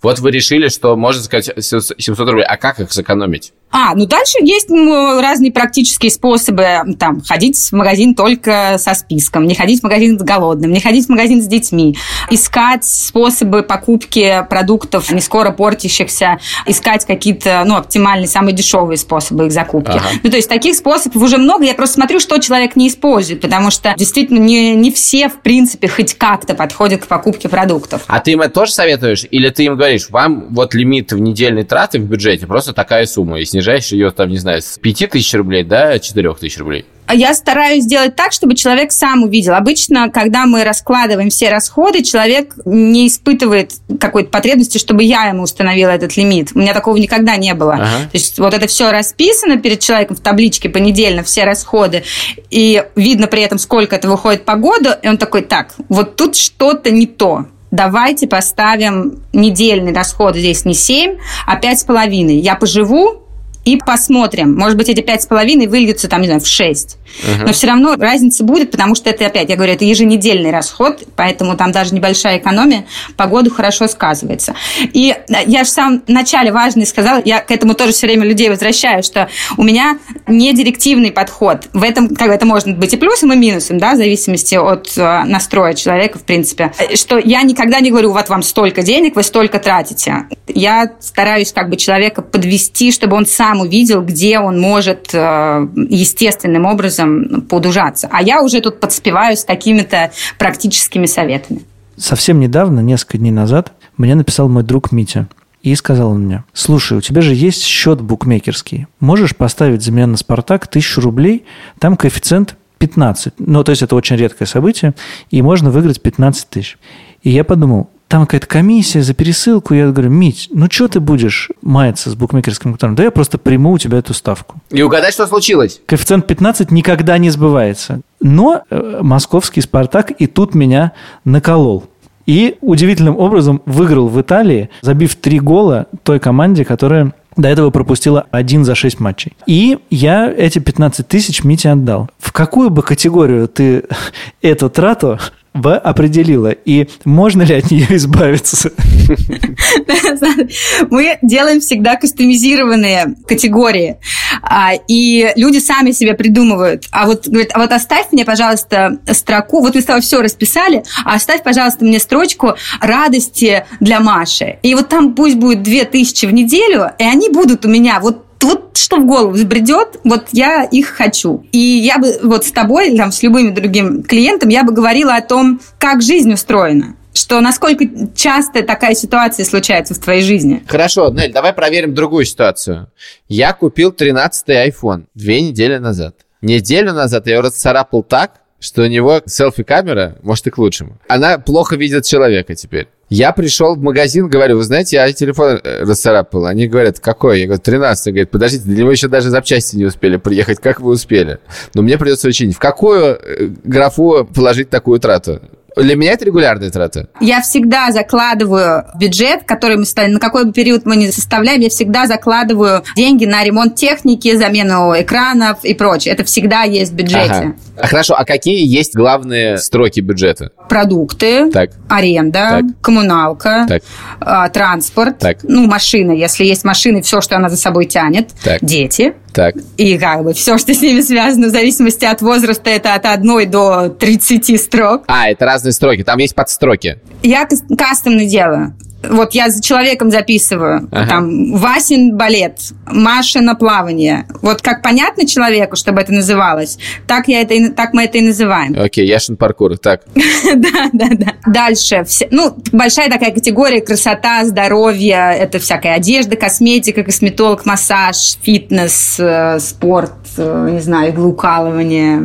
[0.03, 3.53] Вот вы решили, что можно сказать 700 рублей, а как их сэкономить?
[3.71, 6.67] А, ну дальше есть разные практические способы.
[6.99, 11.07] Там, ходить в магазин только со списком, не ходить в магазин с голодным, не ходить
[11.07, 11.97] в магазин с детьми,
[12.31, 19.53] искать способы покупки продуктов не скоро портящихся, искать какие-то, ну, оптимальные, самые дешевые способы их
[19.53, 19.97] закупки.
[19.97, 20.09] Ага.
[20.23, 21.65] Ну, то есть таких способов уже много.
[21.65, 25.89] Я просто смотрю, что человек не использует, потому что действительно не, не все, в принципе,
[25.89, 28.03] хоть как-то подходят к покупке продуктов.
[28.07, 29.27] А ты им это тоже советуешь?
[29.31, 33.39] Или ты им говоришь, вам вот лимит в недельной траты в бюджете просто такая сумма,
[33.39, 36.87] если снижаешь ее, там, не знаю, с 5 тысяч рублей до 4 тысяч рублей.
[37.13, 39.55] Я стараюсь сделать так, чтобы человек сам увидел.
[39.55, 45.91] Обычно, когда мы раскладываем все расходы, человек не испытывает какой-то потребности, чтобы я ему установила
[45.91, 46.51] этот лимит.
[46.55, 47.75] У меня такого никогда не было.
[47.75, 47.85] Ага.
[47.85, 52.03] То есть вот это все расписано перед человеком в табличке понедельно, все расходы,
[52.51, 56.35] и видно при этом, сколько это выходит по году, и он такой, так, вот тут
[56.35, 62.33] что-то не то давайте поставим недельный расход здесь не 7, а 5,5.
[62.33, 63.26] Я поживу,
[63.67, 64.55] и посмотрим.
[64.55, 66.99] Может быть, эти пять с половиной выльются, там, не знаю, в шесть.
[67.21, 67.47] Uh-huh.
[67.47, 71.57] Но все равно разница будет, потому что это, опять, я говорю, это еженедельный расход, поэтому
[71.57, 74.55] там даже небольшая экономия по году хорошо сказывается.
[74.93, 78.25] И э, я же в самом начале важно сказала, я к этому тоже все время
[78.25, 79.99] людей возвращаю, что у меня
[80.29, 81.69] не директивный подход.
[81.73, 84.93] В этом, как бы, это может быть и плюсом, и минусом, да, в зависимости от
[84.97, 86.73] э, настроя человека, в принципе.
[86.95, 90.27] Что я никогда не говорю, вот вам столько денег, вы столько тратите.
[90.47, 96.65] Я стараюсь как бы человека подвести, чтобы он сам увидел, где он может э, естественным
[96.67, 98.09] образом подужаться.
[98.11, 101.63] А я уже тут подспеваю с какими-то практическими советами.
[101.97, 105.29] Совсем недавно, несколько дней назад, мне написал мой друг Митя.
[105.63, 108.87] И сказал он мне, слушай, у тебя же есть счет букмекерский.
[109.01, 111.45] Можешь поставить за меня на «Спартак» тысячу рублей,
[111.81, 113.35] там коэффициент 15.
[113.39, 114.95] Ну, то есть это очень редкое событие,
[115.31, 116.79] и можно выиграть 15 тысяч.
[117.23, 119.75] И я подумал, там какая-то комиссия за пересылку.
[119.75, 122.95] Я говорю, Мить, ну что ты будешь маяться с букмекерским контором?
[122.95, 124.61] Да я просто приму у тебя эту ставку.
[124.71, 125.81] И угадай, что случилось.
[125.87, 128.01] Коэффициент 15 никогда не сбывается.
[128.21, 130.93] Но э, московский «Спартак» и тут меня
[131.25, 131.85] наколол.
[132.27, 138.27] И удивительным образом выиграл в Италии, забив три гола той команде, которая до этого пропустила
[138.31, 139.33] один за шесть матчей.
[139.47, 142.09] И я эти 15 тысяч Мите отдал.
[142.19, 143.85] В какую бы категорию ты
[144.43, 145.19] эту трату
[145.61, 146.51] бы определила?
[146.51, 148.73] И можно ли от нее избавиться?
[150.91, 153.97] Мы делаем всегда кастомизированные категории.
[154.43, 156.87] А, и люди сами себе придумывают.
[156.91, 159.61] А вот говорят, а вот оставь мне, пожалуйста, строку.
[159.61, 164.59] Вот мы с тобой все расписали, а оставь, пожалуйста, мне строчку радости для Маши.
[164.63, 168.26] И вот там пусть будет две тысячи в неделю, и они будут у меня вот
[168.43, 171.45] вот что в голову взбредет, вот я их хочу.
[171.53, 175.23] И я бы вот с тобой, там, с любым другим клиентом, я бы говорила о
[175.23, 180.63] том, как жизнь устроена что насколько часто такая ситуация случается в твоей жизни.
[180.69, 182.93] Хорошо, Нель, давай проверим другую ситуацию.
[183.27, 186.15] Я купил 13-й iPhone две недели назад.
[186.43, 190.99] Неделю назад я его расцарапал так, что у него селфи-камера, может, и к лучшему.
[191.09, 192.89] Она плохо видит человека теперь.
[193.09, 196.47] Я пришел в магазин, говорю, вы знаете, я телефон э, расцарапал.
[196.47, 197.41] Они говорят, какой?
[197.41, 198.07] Я говорю, 13.
[198.09, 200.59] Говорят, подождите, для него еще даже запчасти не успели приехать.
[200.59, 201.39] Как вы успели?
[201.75, 202.57] Но мне придется учинить.
[202.57, 205.41] В какую э, графу положить такую трату?
[205.77, 207.09] Для меня это регулярная трата.
[207.21, 211.69] Я всегда закладываю бюджет, который мы ставим, на какой бы период мы не составляем, я
[211.69, 216.15] всегда закладываю деньги на ремонт техники, замену экранов и прочее.
[216.15, 217.31] Это всегда есть в бюджете.
[217.31, 217.57] Ага.
[217.77, 220.51] А хорошо, а какие есть главные строки бюджета?
[220.69, 221.71] Продукты, так.
[221.91, 222.65] аренда, так.
[222.81, 223.83] коммуналка, так.
[224.21, 225.39] Э, транспорт, так.
[225.43, 228.65] ну, машина, если есть машины, все, что она за собой тянет, так.
[228.65, 229.15] дети.
[229.37, 229.55] Так.
[229.77, 233.45] И как бы все, что с ними связано, в зависимости от возраста, это от одной
[233.45, 235.05] до 30 строк.
[235.09, 237.01] А, это разные строки, там есть подстроки.
[237.23, 238.77] Я кастомно делаю.
[239.11, 240.89] Вот я за человеком записываю.
[240.91, 241.09] Ага.
[241.09, 244.27] Там Васин балет, Маша на плавание.
[244.43, 248.23] Вот как понятно человеку, чтобы это называлось, так, я это и, так мы это и
[248.23, 248.77] называем.
[248.79, 249.79] Окей, Яшин паркур.
[249.79, 250.03] Так,
[250.55, 251.33] Да, да, да.
[251.47, 252.05] Дальше.
[252.31, 255.35] ну, большая такая категория красота, здоровье.
[255.39, 262.23] Это всякая одежда, косметика, косметолог, массаж, фитнес, э, спорт, э, не знаю, иглоукалывание,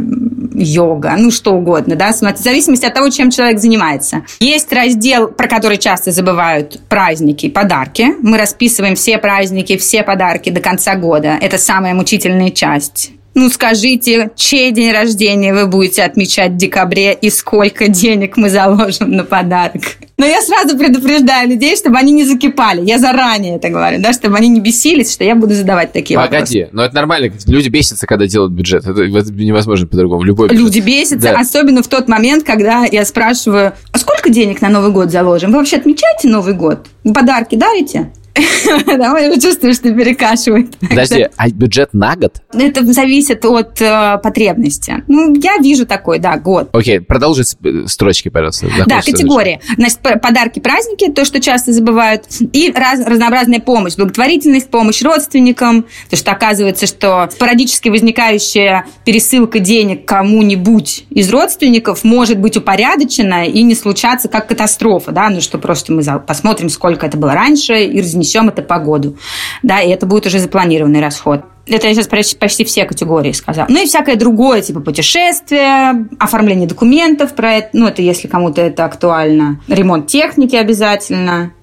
[0.53, 4.23] йога, ну, что угодно, да, в зависимости от того, чем человек занимается.
[4.39, 8.07] Есть раздел, про который часто забывают, праздники, подарки.
[8.21, 11.37] Мы расписываем все праздники, все подарки до конца года.
[11.41, 13.11] Это самая мучительная часть.
[13.33, 19.11] Ну, скажите, чей день рождения вы будете отмечать в декабре и сколько денег мы заложим
[19.11, 19.81] на подарок?
[20.17, 22.81] Но я сразу предупреждаю людей, чтобы они не закипали.
[22.85, 26.41] Я заранее это говорю, да, чтобы они не бесились, что я буду задавать такие вопросы.
[26.43, 26.67] погоди.
[26.73, 27.31] Но это нормально.
[27.47, 28.85] Люди бесятся, когда делают бюджет.
[28.85, 30.23] Это, это невозможно по-другому.
[30.23, 30.61] Любой бюджет.
[30.63, 31.39] Люди бесятся, Да.
[31.39, 35.51] особенно в тот момент, когда я спрашиваю, а сколько денег на Новый год заложим?
[35.51, 36.85] Вы вообще отмечаете Новый год?
[37.05, 38.11] Вы подарки дарите?
[38.97, 40.77] Да, я чувствую, что перекашивает.
[40.79, 42.41] Подожди, а бюджет на год?
[42.53, 45.03] Это зависит от э, потребности.
[45.07, 46.69] Ну, я вижу такой, да, год.
[46.73, 48.67] Окей, продолжи э, строчки, пожалуйста.
[48.87, 49.59] Да, категории.
[49.77, 56.17] Значит, подарки, праздники, то, что часто забывают, и раз- разнообразная помощь, благотворительность, помощь родственникам, потому
[56.17, 63.75] что оказывается, что спорадически возникающая пересылка денег кому-нибудь из родственников может быть упорядочена и не
[63.75, 68.20] случаться как катастрофа, да, ну что просто мы посмотрим, сколько это было раньше и разнесем
[68.49, 69.17] это по году,
[69.63, 71.41] да, и это будет уже запланированный расход.
[71.67, 73.67] Это я сейчас почти, почти все категории сказала.
[73.69, 78.85] Ну и всякое другое, типа путешествия, оформление документов про это, ну это если кому-то это
[78.85, 81.53] актуально, ремонт техники обязательно,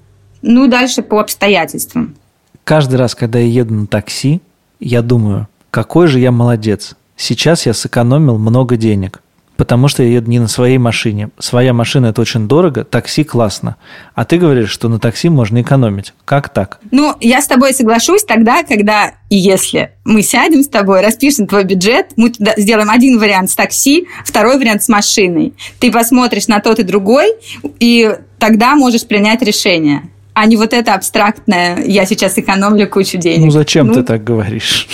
[0.41, 2.15] ну и дальше по обстоятельствам.
[2.63, 4.41] Каждый раз, когда я еду на такси,
[4.79, 6.95] я думаю, какой же я молодец.
[7.15, 9.21] Сейчас я сэкономил много денег.
[9.59, 11.31] Потому что я еду не на своей машине.
[11.37, 13.75] Своя машина– это очень дорого, такси классно.
[14.15, 16.13] А ты говоришь, что на такси можно экономить.
[16.23, 16.79] Как так?
[16.91, 21.65] Ну, я с тобой соглашусь тогда, когда и если мы сядем с тобой, распишем твой
[21.65, 25.53] бюджет, мы сделаем один вариант с такси, второй вариант с машиной.
[25.79, 27.33] Ты посмотришь на тот и другой,
[27.81, 30.03] и тогда можешь принять решение.
[30.39, 33.43] А не вот это абстрактное «я сейчас экономлю кучу денег».
[33.43, 34.87] Ну зачем Ну, ты так говоришь?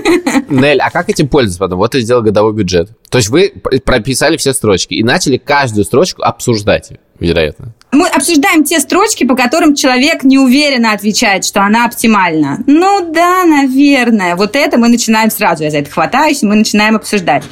[0.50, 1.78] Нель, а как этим пользоваться потом?
[1.78, 2.90] Вот ты сделал годовой бюджет.
[3.08, 3.50] То есть вы
[3.82, 7.72] прописали все строчки и начали каждую строчку обсуждать, вероятно.
[7.92, 12.62] Мы обсуждаем те строчки, по которым человек неуверенно отвечает, что она оптимальна.
[12.66, 14.36] Ну да, наверное.
[14.36, 17.44] Вот это мы начинаем сразу, я за это хватаюсь, и мы начинаем обсуждать.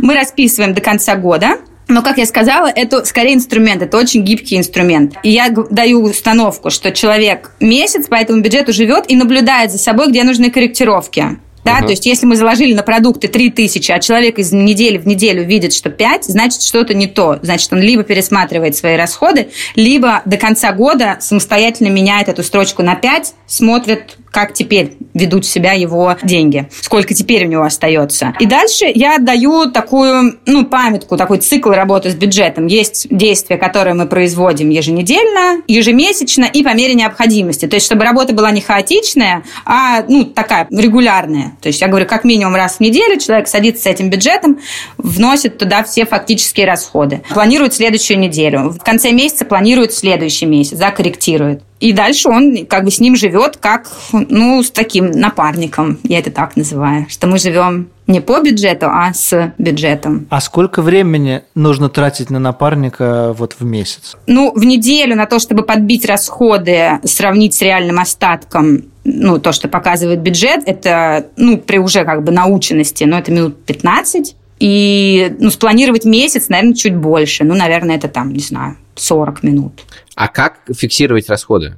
[0.00, 4.56] Мы расписываем до конца года, но, как я сказала, это скорее инструмент, это очень гибкий
[4.56, 5.14] инструмент.
[5.22, 10.08] И я даю установку, что человек месяц по этому бюджету живет и наблюдает за собой,
[10.08, 11.38] где нужны корректировки.
[11.64, 11.86] Да, Ага.
[11.86, 15.72] то есть если мы заложили на продукты 3000, а человек из недели в неделю видит,
[15.72, 17.40] что 5, значит, что-то не то.
[17.42, 22.94] Значит, он либо пересматривает свои расходы, либо до конца года самостоятельно меняет эту строчку на
[22.94, 28.34] 5, смотрит, как теперь ведут себя его деньги, сколько теперь у него остается.
[28.38, 32.66] И дальше я даю такую, ну, памятку, такой цикл работы с бюджетом.
[32.66, 37.66] Есть действия, которые мы производим еженедельно, ежемесячно и по мере необходимости.
[37.66, 41.56] То есть, чтобы работа была не хаотичная, а, ну, такая регулярная.
[41.60, 44.58] То есть, я говорю, как минимум раз в неделю человек садится с этим бюджетом,
[44.98, 47.22] вносит туда все фактические расходы.
[47.30, 48.70] Планирует следующую неделю.
[48.70, 51.62] В конце месяца планирует следующий месяц, да, корректирует.
[51.80, 56.30] И дальше он как бы с ним живет как, ну, с таким напарником, я это
[56.30, 60.26] так называю, что мы живем не по бюджету, а с бюджетом.
[60.30, 64.16] А сколько времени нужно тратить на напарника вот в месяц?
[64.26, 69.68] Ну, в неделю на то, чтобы подбить расходы, сравнить с реальным остатком, ну, то, что
[69.68, 74.36] показывает бюджет, это, ну, при уже как бы наученности, но это минут 15.
[74.58, 77.44] И, ну, спланировать месяц, наверное, чуть больше.
[77.44, 79.82] Ну, наверное, это там, не знаю, 40 минут.
[80.16, 81.76] А как фиксировать расходы?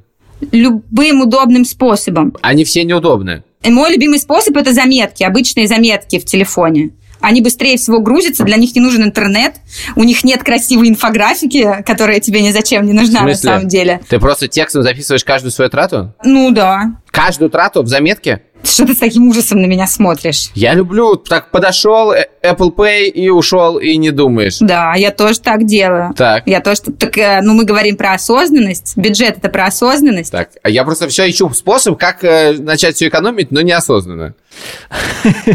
[0.53, 2.35] Любым удобным способом.
[2.40, 3.42] Они все неудобны.
[3.62, 6.90] И мой любимый способ– это заметки, обычные заметки в телефоне.
[7.20, 9.55] Они быстрее всего грузятся, для них не нужен интернет,
[9.96, 14.01] у них нет красивой инфографики, которая тебе ни зачем не нужна на самом деле.
[14.09, 16.14] Ты просто текстом записываешь каждую свою трату?
[16.22, 17.01] Ну да.
[17.11, 18.42] Каждую трату в заметке?
[18.62, 20.51] Что ты с таким ужасом на меня смотришь?
[20.55, 24.59] Я люблю, так подошел, э, Apple Pay и ушел, и не думаешь.
[24.61, 26.12] Да, я тоже так делаю.
[26.16, 26.47] Так.
[26.47, 26.83] Я тоже...
[26.83, 28.97] Так, э, ну, мы говорим про осознанность.
[28.97, 30.33] Бюджет– это про осознанность.
[30.33, 34.35] Так, а я просто все ищу способ, как э, начать все экономить, но неосознанно.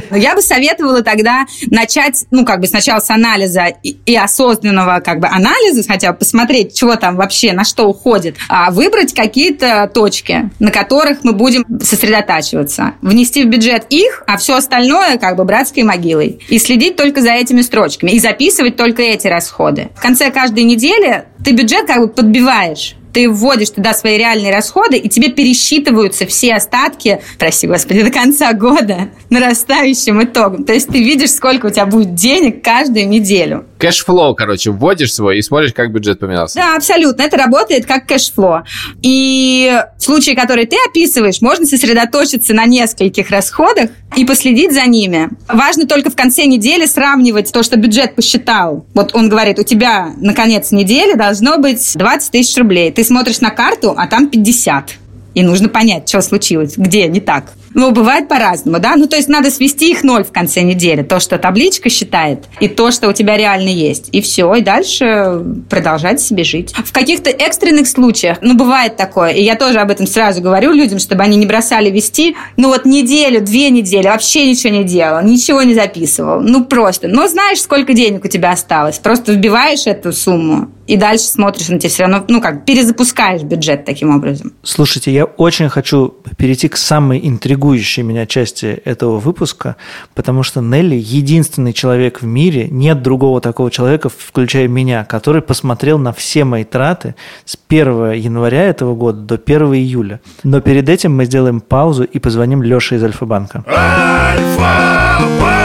[0.10, 5.00] Но я бы советовала тогда начать, ну, как бы сначала с анализа и, и осознанного,
[5.00, 9.89] как бы, анализа, хотя бы посмотреть, чего там вообще, на что уходит, а выбрать какие-то
[9.94, 12.92] точки, на которых мы будем сосредотачиваться.
[13.01, 16.39] Внести в бюджет их, а все остальное, как бы, братской могилой.
[16.49, 18.12] И следить только за этими строчками.
[18.12, 19.89] И записывать только эти расходы.
[19.95, 24.97] В конце каждой недели ты бюджет как бы подбиваешь ты вводишь туда свои реальные расходы,
[24.97, 30.65] и тебе пересчитываются все остатки, прости господи, до конца года нарастающим итогом.
[30.65, 33.65] То есть ты видишь, сколько у тебя будет денег каждую неделю.
[33.84, 36.56] Cash flow, короче, вводишь свой и смотришь, как бюджет поменялся.
[36.56, 37.22] Да, абсолютно.
[37.22, 38.63] Это работает как cash flow.
[39.02, 45.28] И в случае, который ты описываешь, можно сосредоточиться на нескольких расходах и последить за ними.
[45.50, 48.86] Важно только в конце недели сравнивать то, что бюджет посчитал.
[48.93, 52.89] Вот он говорит, у тебя на конец недели должно быть 20 тысяч рублей.
[52.89, 54.91] Ты смотришь на карту, а там 50.
[55.34, 57.52] И нужно понять, что случилось, где не так.
[57.74, 58.96] Ну, бывает по-разному, да?
[58.96, 61.02] Ну, то есть надо свести их ноль в конце недели.
[61.02, 64.10] То, что табличка считает, и то, что у тебя реально есть.
[64.12, 66.74] И все, и дальше продолжать себе жить.
[66.74, 71.00] В каких-то экстренных случаях, ну, бывает такое, и я тоже об этом сразу говорю людям,
[71.00, 75.64] чтобы они не бросали вести, ну, вот неделю, две недели, вообще ничего не делал, ничего
[75.64, 76.42] не записывал.
[76.42, 77.08] Ну, просто.
[77.08, 79.00] Но знаешь, сколько денег у тебя осталось.
[79.00, 83.86] Просто вбиваешь эту сумму, и дальше смотришь на тебя все равно, ну, как перезапускаешь бюджет
[83.86, 84.54] таким образом.
[84.63, 89.78] Слушайте, я очень хочу перейти к самой интригующей меня части этого выпуска,
[90.13, 95.98] потому что Нелли единственный человек в мире, нет другого такого человека, включая меня, который посмотрел
[95.98, 97.15] на все мои траты
[97.46, 100.19] с 1 января этого года до 1 июля.
[100.43, 103.63] Но перед этим мы сделаем паузу и позвоним Леше из Альфа-банка.
[103.67, 105.62] Альфа-банк!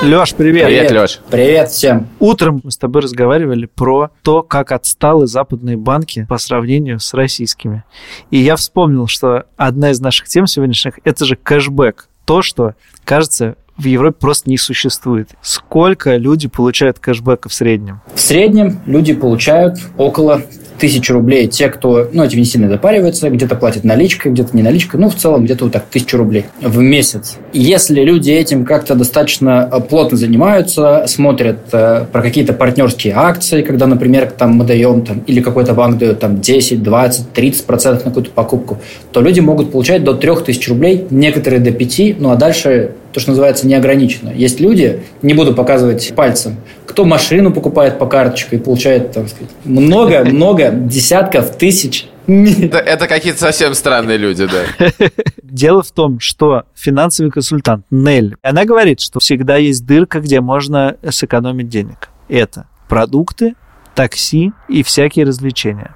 [0.00, 0.66] Леш, привет.
[0.66, 1.20] Привет, Леш.
[1.28, 2.06] Привет всем.
[2.20, 7.82] Утром мы с тобой разговаривали про то, как отсталы западные банки по сравнению с российскими.
[8.30, 12.08] И я вспомнил, что одна из наших тем сегодняшних– это же кэшбэк.
[12.26, 15.30] То, что, кажется, в Европе просто не существует.
[15.40, 18.00] Сколько люди получают кэшбэка в среднем?
[18.14, 20.42] В среднем люди получают около
[20.78, 25.00] тысячи рублей те, кто, ну, этим не сильно допаривается, где-то платит наличкой, где-то не наличкой,
[25.00, 27.36] ну, в целом где-то вот так тысячу рублей в месяц.
[27.52, 33.86] Если люди этим как-то достаточно э, плотно занимаются, смотрят э, про какие-то партнерские акции, когда,
[33.86, 38.10] например, там мы даем, там, или какой-то банк дает там 10, 20, 30 процентов на
[38.10, 38.78] какую-то покупку,
[39.12, 43.30] то люди могут получать до 3000 рублей, некоторые до 5, ну, а дальше то, что
[43.30, 44.30] называется, неограниченно.
[44.30, 49.50] Есть люди, не буду показывать пальцем, кто машину покупает по карточке и получает, так сказать,
[49.64, 54.90] много-много десятков тысяч это, это какие-то совсем странные люди, да.
[55.42, 60.96] Дело в том, что финансовый консультант Нель, она говорит, что всегда есть дырка, где можно
[61.08, 62.10] сэкономить денег.
[62.28, 63.54] Это продукты,
[63.94, 65.94] такси и всякие развлечения.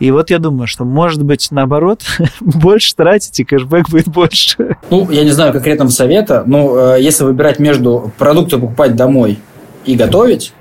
[0.00, 2.02] И вот я думаю, что, может быть, наоборот,
[2.40, 4.76] больше тратите, кэшбэк будет больше.
[4.90, 9.38] Ну, я не знаю конкретного совета, но э, если выбирать между продукты покупать домой
[9.84, 10.52] и готовить,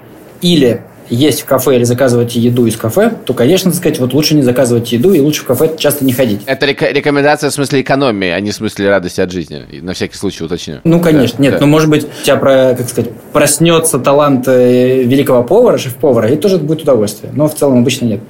[0.41, 4.35] или есть в кафе или заказывать еду из кафе, то, конечно, так сказать, вот лучше
[4.35, 6.41] не заказывать еду и лучше в кафе часто не ходить.
[6.45, 9.63] Это рек- рекомендация в смысле экономии, а не в смысле радости от жизни.
[9.81, 10.79] На всякий случай уточню.
[10.83, 11.37] Ну, конечно.
[11.37, 11.59] Да, Нет, да.
[11.59, 16.35] ну, может быть, у тебя, про, как сказать, проснется талант э, великого повара, шеф-повара, и
[16.35, 17.31] тоже это будет удовольствие.
[17.35, 18.21] Но в целом обычно нет.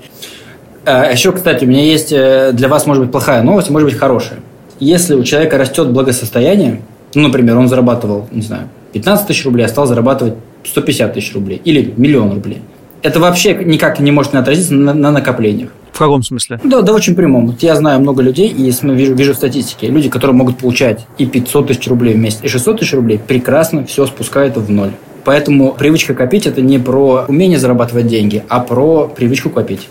[0.86, 3.98] А еще, кстати, у меня есть э, для вас, может быть, плохая новость, может быть,
[3.98, 4.40] хорошая.
[4.80, 6.82] Если у человека растет благосостояние,
[7.16, 11.62] ну, например, он зарабатывал, не знаю, 15 тысяч рублей, а стал зарабатывать 150 тысяч рублей
[11.64, 12.62] или миллион рублей.
[13.02, 15.70] Это вообще никак не может не отразиться на, на накоплениях.
[15.92, 16.60] В каком смысле?
[16.64, 17.48] Да, да, очень прямом.
[17.48, 21.26] Вот я знаю много людей, и вижу, вижу в статистике, люди, которые могут получать и
[21.26, 24.92] 500 тысяч рублей в месяц, и 600 тысяч рублей, прекрасно все спускают в ноль.
[25.24, 29.88] Поэтому привычка копить– это не про умение зарабатывать деньги, а про привычку копить.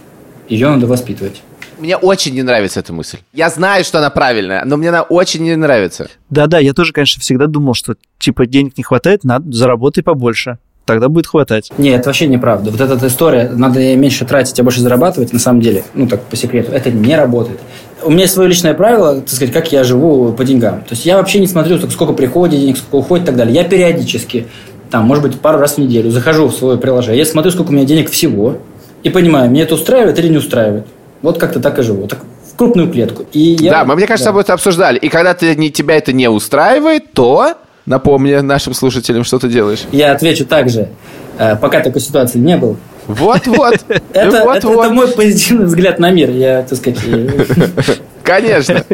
[0.53, 1.43] Ее надо воспитывать.
[1.79, 3.19] Мне очень не нравится эта мысль.
[3.33, 6.09] Я знаю, что она правильная, но мне она очень не нравится.
[6.29, 11.09] Да-да, я тоже, конечно, всегда думал, что типа денег не хватает, надо заработай побольше тогда
[11.09, 11.71] будет хватать.
[11.79, 12.71] Нет, это вообще неправда.
[12.71, 16.37] Вот эта история, надо меньше тратить, а больше зарабатывать, на самом деле, ну так по
[16.37, 17.61] секрету, это не работает.
[18.03, 20.81] У меня есть свое личное правило, так сказать, как я живу по деньгам.
[20.81, 23.55] То есть я вообще не смотрю, сколько приходит денег, сколько уходит и так далее.
[23.55, 24.49] Я периодически,
[24.91, 27.73] там, может быть, пару раз в неделю захожу в свое приложение, я смотрю, сколько у
[27.73, 28.59] меня денег всего,
[29.03, 30.87] и понимаю, мне это устраивает или не устраивает.
[31.23, 32.07] Вот как-то так и живу.
[32.07, 32.21] Так
[32.53, 33.25] в крупную клетку.
[33.33, 34.31] И я, да, мы, мне кажется, да.
[34.31, 34.99] тобой это обсуждали.
[34.99, 39.81] И когда ты, не, тебя это не устраивает, то Напомни нашим слушателям, что ты делаешь.
[39.91, 40.89] Я отвечу так же.
[41.37, 42.77] Э, пока такой ситуации не было.
[43.09, 43.75] Вот-вот.
[44.13, 44.85] Это, вот, это, вот.
[44.85, 46.31] это мой позитивный взгляд на мир.
[46.31, 47.01] Я, так сказать...
[48.23, 48.85] Конечно.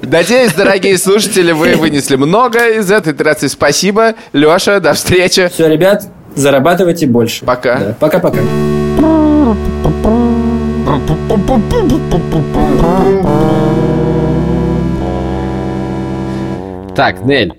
[0.00, 3.48] Надеюсь, дорогие слушатели, вы вынесли много из этой итерации.
[3.48, 4.14] Спасибо.
[4.32, 5.48] Леша, до встречи.
[5.52, 7.44] Все, ребят, зарабатывайте больше.
[7.44, 7.94] Пока.
[7.98, 8.40] Пока-пока.
[16.94, 17.54] Так, Нель,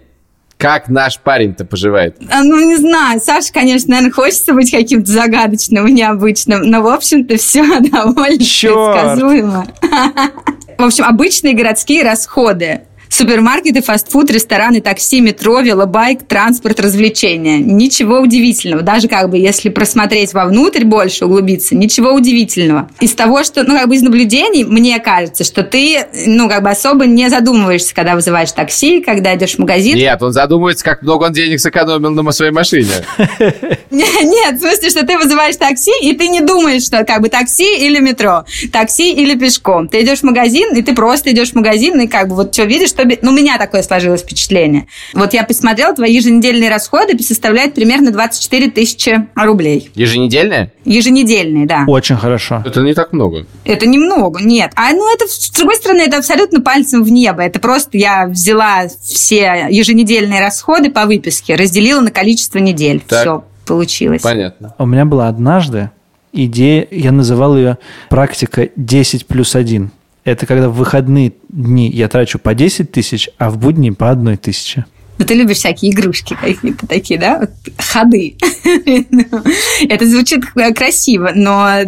[0.58, 2.18] как наш парень-то поживает?
[2.32, 3.20] А, ну, не знаю.
[3.20, 8.94] Саша, конечно, наверное, хочется быть каким-то загадочным и необычным, но, в общем-то, все довольно Черт.
[8.94, 9.66] предсказуемо.
[10.78, 12.82] В общем, обычные городские расходы
[13.13, 17.59] Супермаркеты, фастфуд, рестораны, такси, метро, велобайк, транспорт, развлечения.
[17.59, 18.82] Ничего удивительного.
[18.82, 22.89] Даже как бы если просмотреть вовнутрь больше, углубиться, ничего удивительного.
[23.01, 26.72] Из того, что, ну, как бы из наблюдений, мне кажется, что ты, ну, как бы
[26.72, 29.95] особо не задумываешься, когда вызываешь такси, когда идешь в магазин.
[29.95, 32.88] Нет, он задумывается, как много он денег сэкономил на своей машине.
[33.91, 37.78] Нет, в смысле, что ты вызываешь такси, и ты не думаешь, что как бы такси
[37.78, 39.88] или метро, такси или пешком.
[39.88, 42.64] Ты идешь в магазин, и ты просто идешь в магазин, и как бы вот что
[42.64, 43.03] видишь, что...
[43.22, 44.88] Ну, у меня такое сложилось впечатление.
[45.14, 49.91] Вот я посмотрела, твои еженедельные расходы составляют примерно 24 тысячи рублей.
[49.95, 50.72] Еженедельные?
[50.86, 51.86] Еженедельные, да.
[51.88, 52.64] Очень хорошо.
[52.66, 53.45] Это не так много.
[53.66, 54.72] Это немного, нет.
[54.76, 57.41] А ну это, с другой стороны, это абсолютно пальцем в небо.
[57.41, 63.01] Это просто я взяла все еженедельные расходы по выписке, разделила на количество недель.
[63.08, 63.22] Так.
[63.22, 64.22] Все получилось.
[64.22, 64.76] Понятно.
[64.78, 65.89] У меня была однажды
[66.34, 67.78] идея, я называл ее
[68.10, 69.91] практика 10 плюс 1.
[70.24, 74.38] Это когда в выходные дни я трачу по 10 тысяч, а в будни по одной
[74.38, 74.86] тысяче.
[75.17, 77.39] Ну, ты любишь всякие игрушки какие-то такие, да?
[77.39, 78.36] Вот Ходы.
[79.89, 80.43] Это звучит
[80.76, 81.82] красиво, но,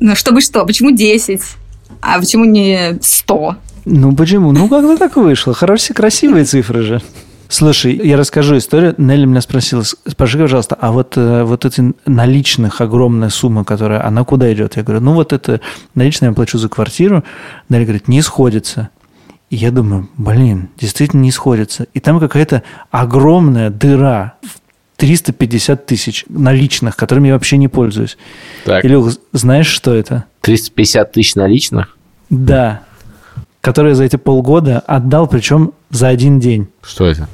[0.00, 0.66] но чтобы что?
[0.66, 1.40] Почему 10?
[2.02, 3.56] А почему не 100?
[3.86, 4.52] Ну почему?
[4.52, 5.54] Ну как-то так вышло.
[5.54, 7.02] Хорошие, красивые цифры же.
[7.50, 8.94] Слушай, я расскажу историю.
[8.96, 14.22] Нелли меня спросила, скажи, пожалуйста, а вот, э, вот эти наличных огромная сумма, которая, она
[14.22, 14.76] куда идет?
[14.76, 15.60] Я говорю, ну вот это
[15.96, 17.24] наличные я плачу за квартиру.
[17.68, 18.90] Нелли говорит, не сходится.
[19.50, 21.88] И я думаю, блин, действительно не сходится.
[21.92, 24.60] И там какая-то огромная дыра в
[24.98, 28.16] 350 тысяч наличных, которыми я вообще не пользуюсь.
[28.64, 28.84] Так.
[28.84, 30.24] Илюх, знаешь, что это?
[30.42, 31.98] 350 тысяч наличных?
[32.30, 32.82] Да.
[33.60, 36.68] Которые за эти полгода отдал, причем за один день.
[36.82, 37.28] Что это?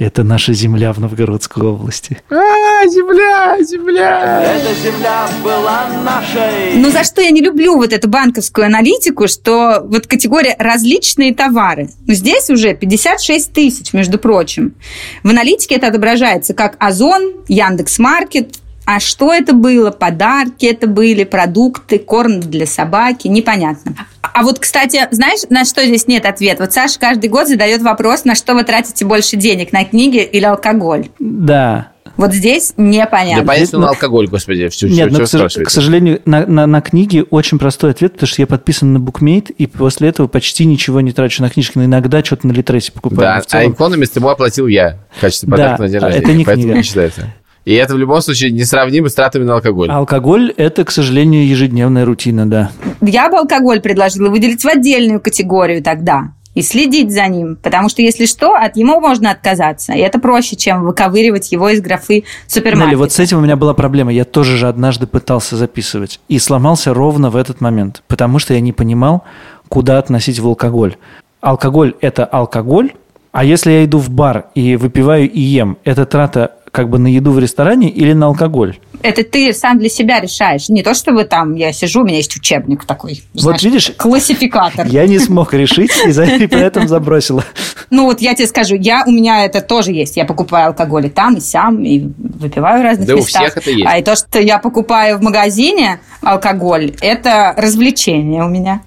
[0.00, 2.16] Это наша земля в Новгородской области.
[2.30, 4.42] А, земля, земля!
[4.42, 6.76] Эта земля была нашей.
[6.76, 11.90] Ну, за что я не люблю вот эту банковскую аналитику, что вот категория различные товары.
[12.06, 14.74] Ну, здесь уже 56 тысяч, между прочим.
[15.22, 18.54] В аналитике это отображается как Озон, Яндекс.Маркет,
[18.96, 19.90] а что это было?
[19.92, 23.94] Подарки это были, продукты, корм для собаки, непонятно.
[24.20, 26.64] А вот, кстати, знаешь, на что здесь нет ответа?
[26.64, 30.44] Вот Саша каждый год задает вопрос, на что вы тратите больше денег, на книги или
[30.44, 31.08] алкоголь?
[31.20, 31.92] Да.
[32.16, 33.44] Вот здесь Да непонятно.
[33.46, 36.80] понятно, на алкоголь, господи, все, Нет, все, но, к, сож- к сожалению, на, на, на
[36.82, 41.00] книги очень простой ответ, потому что я подписан на букмейт, и после этого почти ничего
[41.00, 43.20] не трачу на книжки, но иногда что-то на Литресе покупаю.
[43.20, 46.00] Да, в а целом- экономист ему оплатил я в качестве Да, подарка на день а
[46.02, 46.24] рождения.
[46.24, 46.76] это не поэтому книга.
[46.78, 47.34] не считается.
[47.64, 49.90] И это в любом случае несравнимо с тратами на алкоголь.
[49.90, 52.70] Алкоголь– это, к сожалению, ежедневная рутина, да.
[53.00, 58.02] Я бы алкоголь предложила выделить в отдельную категорию тогда и следить за ним, потому что,
[58.02, 59.92] если что, от него можно отказаться.
[59.92, 62.86] И это проще, чем выковыривать его из графы супермаркета.
[62.86, 64.12] Нелли, вот с этим у меня была проблема.
[64.12, 66.18] Я тоже же однажды пытался записывать.
[66.28, 68.02] И сломался ровно в этот момент.
[68.08, 69.22] Потому что я не понимал,
[69.68, 70.96] куда относить в алкоголь.
[71.40, 72.92] Алкоголь– это алкоголь.
[73.32, 77.08] А если я иду в бар и выпиваю и ем, это трата как бы на
[77.08, 78.78] еду в ресторане или на алкоголь?
[79.02, 80.68] Это ты сам для себя решаешь.
[80.68, 83.22] Не то, чтобы там я сижу, у меня есть учебник такой.
[83.32, 84.86] знаешь, видишь, классификатор.
[84.86, 87.42] Я не смог решить, и за- и поэтому забросила.
[87.88, 90.16] Ну вот я тебе скажу, я, у меня это тоже есть.
[90.16, 93.42] Я покупаю алкоголь и там, и сям, и выпиваю в разных Да у местах.
[93.42, 93.86] всех это есть.
[93.88, 98.82] А и то, что я покупаю в магазине алкоголь, это развлечение у меня.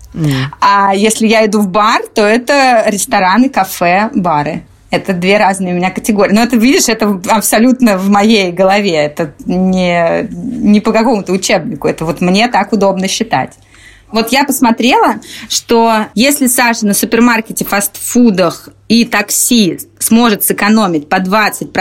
[0.62, 4.64] А если я иду в бар, то это рестораны, кафе, бары.
[4.94, 6.34] Это две разные у меня категории.
[6.34, 8.94] Но это, видишь, это абсолютно в моей голове.
[8.94, 11.88] Это не, не по какому-то учебнику.
[11.88, 13.54] Это вот мне так удобно считать.
[14.12, 15.16] Вот я посмотрела,
[15.50, 21.74] что если Саша на супермаркете, фастфудах и такси сможет сэкономить по 20%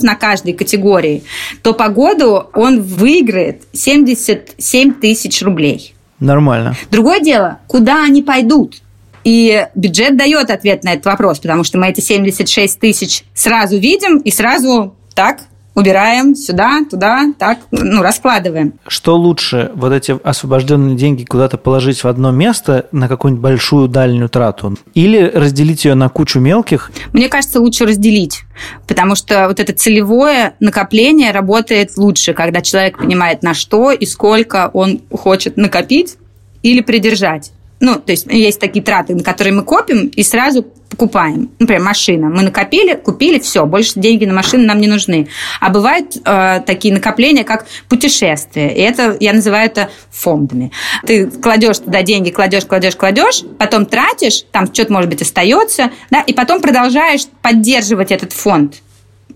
[0.00, 1.22] на каждой категории,
[1.62, 5.94] то по году он выиграет 77 тысяч рублей.
[6.18, 6.74] Нормально.
[6.90, 8.82] Другое дело, куда они пойдут?
[9.26, 14.18] И бюджет дает ответ на этот вопрос, потому что мы эти 76 тысяч сразу видим
[14.18, 15.40] и сразу так
[15.74, 18.74] убираем сюда, туда, так, ну, раскладываем.
[18.86, 24.28] Что лучше, вот эти освобожденные деньги куда-то положить в одно место на какую-нибудь большую дальнюю
[24.28, 24.78] трату?
[24.94, 26.92] Или разделить ее на кучу мелких?
[27.12, 28.42] Мне кажется, лучше разделить,
[28.86, 34.70] потому что вот это целевое накопление работает лучше, когда человек понимает, на что и сколько
[34.72, 36.16] он хочет накопить
[36.62, 37.50] или придержать.
[37.80, 41.50] Ну, то есть есть такие траты, на которые мы копим и сразу покупаем.
[41.58, 42.28] Например, машина.
[42.28, 45.28] Мы накопили, купили, все, больше деньги на машину нам не нужны.
[45.60, 48.72] А бывают э, такие накопления, как путешествия.
[48.72, 50.72] И это, я называю это фондами.
[51.04, 56.20] Ты кладешь туда деньги, кладешь, кладешь, кладешь, потом тратишь, там что-то, может быть, остается, да,
[56.20, 58.76] и потом продолжаешь поддерживать этот фонд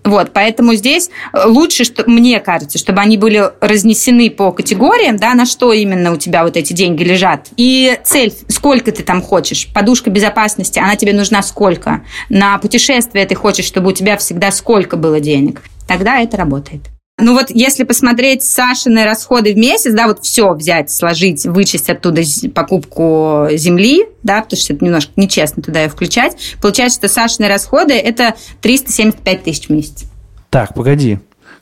[0.05, 5.45] Вот, поэтому здесь лучше, что, мне кажется, чтобы они были разнесены по категориям, да, на
[5.45, 7.49] что именно у тебя вот эти деньги лежат.
[7.57, 9.69] И цель, сколько ты там хочешь.
[9.75, 12.03] Подушка безопасности, она тебе нужна сколько.
[12.29, 15.63] На путешествие ты хочешь, чтобы у тебя всегда сколько было денег.
[15.87, 16.83] Тогда это работает.
[17.21, 22.23] Ну вот если посмотреть Сашины расходы в месяц, да, вот все взять, сложить, вычесть оттуда
[22.55, 27.95] покупку земли, да, потому что это немножко нечестно туда ее включать, получается, что Сашины расходы–
[27.95, 30.05] это 375 тысяч в месяц.
[30.51, 31.19] Так, погоди.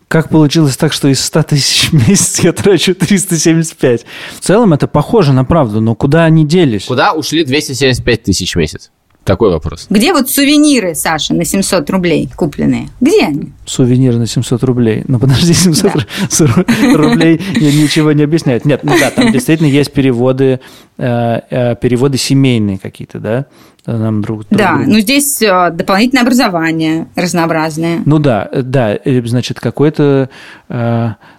[0.09, 4.06] Как получилось так, что из 100 тысяч в месяц я трачу 375?
[4.36, 6.86] В целом это похоже на правду, но куда они делись?
[6.86, 8.90] Куда ушли 275 тысяч в месяц?
[9.28, 9.86] Такой вопрос.
[9.90, 12.88] Где вот сувениры, Саша, на 700 рублей купленные?
[12.98, 13.52] Где они?
[13.66, 15.04] Сувениры на 700 рублей.
[15.06, 16.94] Ну, подожди, 700 да.
[16.94, 18.64] рублей ничего не объясняет.
[18.64, 20.60] Нет, ну да, там действительно есть переводы,
[20.96, 23.46] э, э, переводы семейные какие-то, да?
[23.84, 28.00] Нам друг, друг да, ну здесь э, дополнительное образование разнообразное.
[28.06, 30.30] Ну да, да, значит, какое-то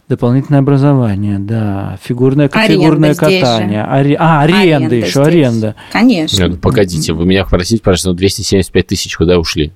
[0.09, 1.99] Дополнительное образование, да.
[2.01, 3.83] Фигурное, фигурное катание.
[3.83, 4.15] Аре...
[4.19, 5.27] А, аренда, аренда еще, здесь.
[5.27, 5.75] аренда.
[5.91, 6.41] Конечно.
[6.41, 9.71] Нет, ну, погодите, вы меня попросите, пожалуйста, ну 275 тысяч куда ушли?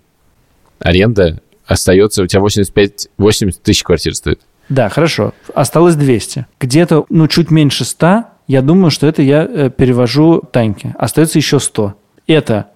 [0.80, 4.42] Аренда остается, у тебя 85, 80 тысяч квартир стоит.
[4.70, 5.34] Да, хорошо.
[5.54, 6.48] Осталось 200.
[6.60, 10.96] Где-то, ну, чуть меньше 100, я думаю, что это я э, перевожу Таньке.
[10.98, 11.94] Остается еще 100.
[12.26, 12.72] Это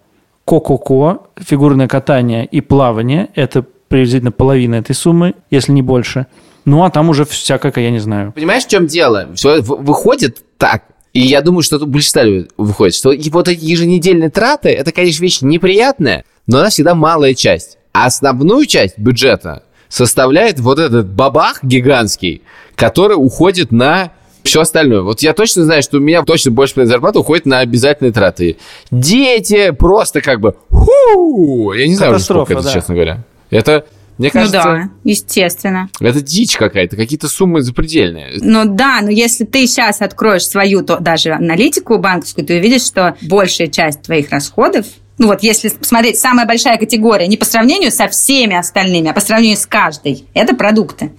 [0.45, 3.29] ко-ко-ко, фигурное катание и плавание.
[3.33, 6.27] Это приблизительно половина этой суммы, если не больше–
[6.67, 8.33] ну, а там уже всякое, я не знаю.
[8.33, 9.29] Понимаешь, в чем дело?
[9.35, 10.83] Все выходит так,
[11.13, 12.23] и я думаю, что тут большинство
[12.57, 17.77] выходит, что вот эти еженедельные траты, это, конечно, вещь неприятная, но она всегда малая часть.
[17.93, 22.41] А основную часть бюджета составляет вот этот бабах гигантский,
[22.75, 24.11] который уходит на
[24.43, 25.03] все остальное.
[25.03, 28.57] Вот я точно знаю, что у меня точно больше половины зарплаты уходит на обязательные траты.
[28.91, 30.53] Дети просто как бы...
[30.69, 31.71] Ху!
[31.71, 32.73] Я не знаю, сколько это, да.
[32.73, 33.23] честно говоря.
[33.49, 33.85] Это
[34.17, 35.89] мне кажется, ну да, естественно.
[35.99, 38.33] Это дичь какая-то, какие-то суммы запредельные.
[38.41, 43.15] Ну да, но если ты сейчас откроешь свою то, даже аналитику банковскую, ты увидишь, что
[43.21, 44.85] большая часть твоих расходов
[45.17, 49.19] ну вот если смотреть, самая большая категория не по сравнению со всеми остальными, а по
[49.19, 51.11] сравнению с каждой, это продукты.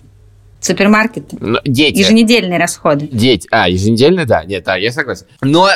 [0.60, 1.36] Супермаркеты.
[1.40, 1.98] Но, дети.
[1.98, 3.08] Еженедельные расходы.
[3.10, 3.46] Дети.
[3.50, 4.44] А, еженедельные, да.
[4.44, 5.26] Нет, да, я согласен.
[5.40, 5.68] Но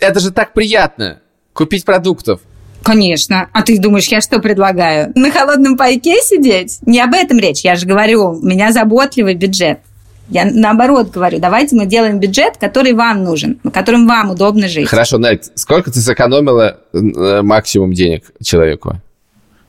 [0.00, 1.20] это же так приятно.
[1.52, 2.40] Купить продуктов.
[2.82, 3.48] Конечно.
[3.52, 5.12] А ты думаешь, я что предлагаю?
[5.14, 6.78] На холодном пайке сидеть?
[6.86, 7.62] Не об этом речь.
[7.64, 9.80] Я же говорю, у меня заботливый бюджет.
[10.28, 14.88] Я наоборот говорю, давайте мы делаем бюджет, который вам нужен, которым вам удобно жить.
[14.88, 19.00] Хорошо, Найт, сколько ты сэкономила э, максимум денег человеку?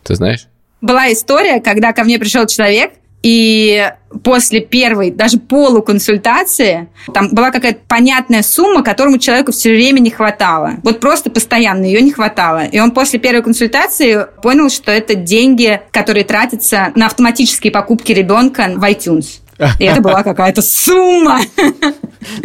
[0.04, 0.48] Ты знаешь?
[0.80, 2.92] Была история, когда ко мне пришел человек,
[3.24, 3.90] и
[4.24, 10.76] после первой, даже полуконсультации, там была какая-то понятная сумма, которому человеку все время не хватало.
[10.84, 12.66] Вот просто постоянно ее не хватало.
[12.66, 18.74] И он после первой консультации понял, что это деньги, которые тратятся на автоматические покупки ребенка
[18.76, 19.40] в iTunes.
[19.80, 21.42] И это была какая-то сумма.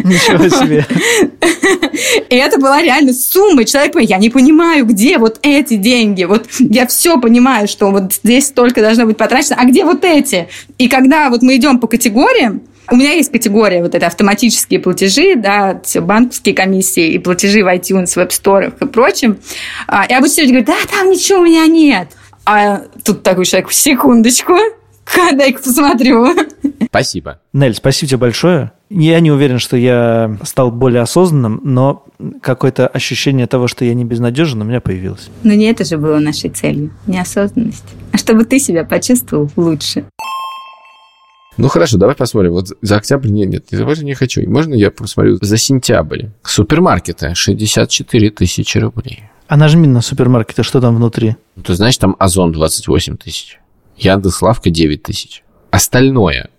[0.03, 0.85] Ничего себе.
[2.29, 3.65] И это была реально сумма.
[3.65, 6.23] Человек я не понимаю, где вот эти деньги.
[6.25, 9.55] Вот я все понимаю, что вот здесь столько должно быть потрачено.
[9.59, 10.47] А где вот эти?
[10.77, 15.35] И когда вот мы идем по категориям, у меня есть категория вот это автоматические платежи,
[15.35, 19.37] да, все банковские комиссии и платежи в iTunes, в App Store и прочем.
[19.87, 22.09] А, и обычно люди говорят, да, там ничего у меня нет.
[22.45, 24.55] А тут такой человек, секундочку,
[25.15, 26.27] Дай-ка посмотрю.
[26.85, 27.39] Спасибо.
[27.53, 28.71] Нель, спасибо тебе большое.
[28.89, 32.05] Я не уверен, что я стал более осознанным, но
[32.41, 35.29] какое-то ощущение того, что я не безнадежен, у меня появилось.
[35.43, 37.85] Но не это же было нашей целью, неосознанность.
[38.11, 40.05] А чтобы ты себя почувствовал лучше.
[41.57, 42.53] Ну хорошо, давай посмотрим.
[42.53, 44.49] Вот за октябрь нет, нет, за октябрь не хочу.
[44.49, 46.27] Можно я посмотрю за сентябрь?
[46.43, 49.23] Супермаркеты 64 тысячи рублей.
[49.47, 51.35] А нажми на супермаркеты, что там внутри?
[51.63, 53.58] Ты знаешь, там Озон 28 тысяч.
[53.99, 55.43] Яндекс.Лавка 9 тысяч.
[55.71, 56.49] Остальное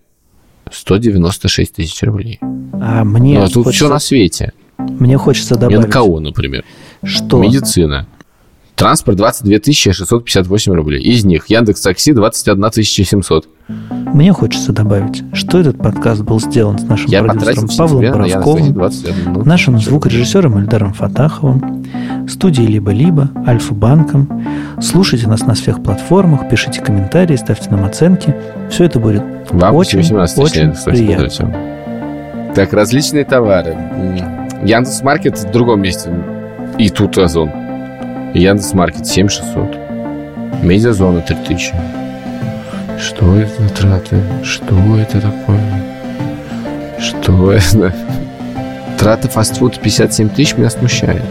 [0.71, 2.39] 196 тысяч рублей.
[2.43, 3.87] А мне ну, а тут хочется...
[3.87, 4.53] все на свете.
[4.79, 5.89] Мне хочется добавить...
[5.89, 6.65] НКО, например.
[7.03, 7.41] Что?
[7.41, 8.07] Медицина.
[8.81, 11.03] Транспорт 22 658 рублей.
[11.03, 13.47] Из них Яндекс Такси 21 700.
[13.69, 19.79] Мне хочется добавить, что этот подкаст был сделан с нашим Я продюсером Павлом Боровковым, нашим
[19.79, 21.85] звукорежиссером Эльдаром Фатаховым,
[22.31, 24.45] студией «Либо-либо», Альфа-банком.
[24.81, 28.35] Слушайте нас на всех платформах, пишите комментарии, ставьте нам оценки.
[28.71, 31.29] Все это будет в очень, 18 очень приятно.
[31.29, 31.55] Все.
[32.55, 33.77] Так, различные товары.
[34.65, 36.11] Яндекс Маркет в другом месте.
[36.79, 37.51] И тут Озон.
[38.35, 40.63] Яндекс.Маркет 7600.
[40.63, 41.75] Медиазона 3000.
[42.99, 44.17] Что это за траты?
[44.43, 45.61] Что это такое?
[46.99, 47.95] Что это?
[48.99, 51.23] Траты фастфуд 57 тысяч меня смущает.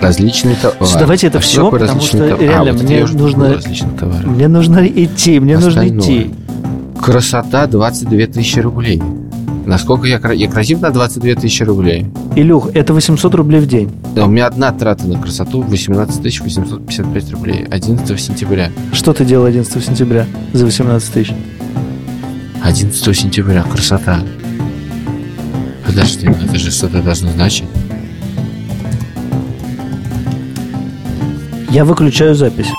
[0.00, 0.98] Различные товары.
[0.98, 2.44] Давайте это А все, потому что товары?
[2.46, 3.60] реально а, вот мне нужно-.
[4.24, 6.00] Мне нужно идти, мне нужно Остальное.
[6.00, 6.30] идти.
[7.00, 9.02] Красота 22 тысячи рублей.
[9.66, 12.06] Насколько я, я красив на 22 тысячи рублей?
[12.34, 13.90] Илюх, это 800 рублей в день.
[14.14, 18.70] Да, у меня одна трата на красоту 18 855 рублей 11 сентября.
[18.92, 21.32] Что ты делал 11 сентября за 18 тысяч?
[22.62, 23.62] 11 сентября.
[23.62, 24.18] Красота.
[25.86, 27.64] Подожди, ну это же что-то должно значить.
[31.74, 32.70] Я выключаю запись.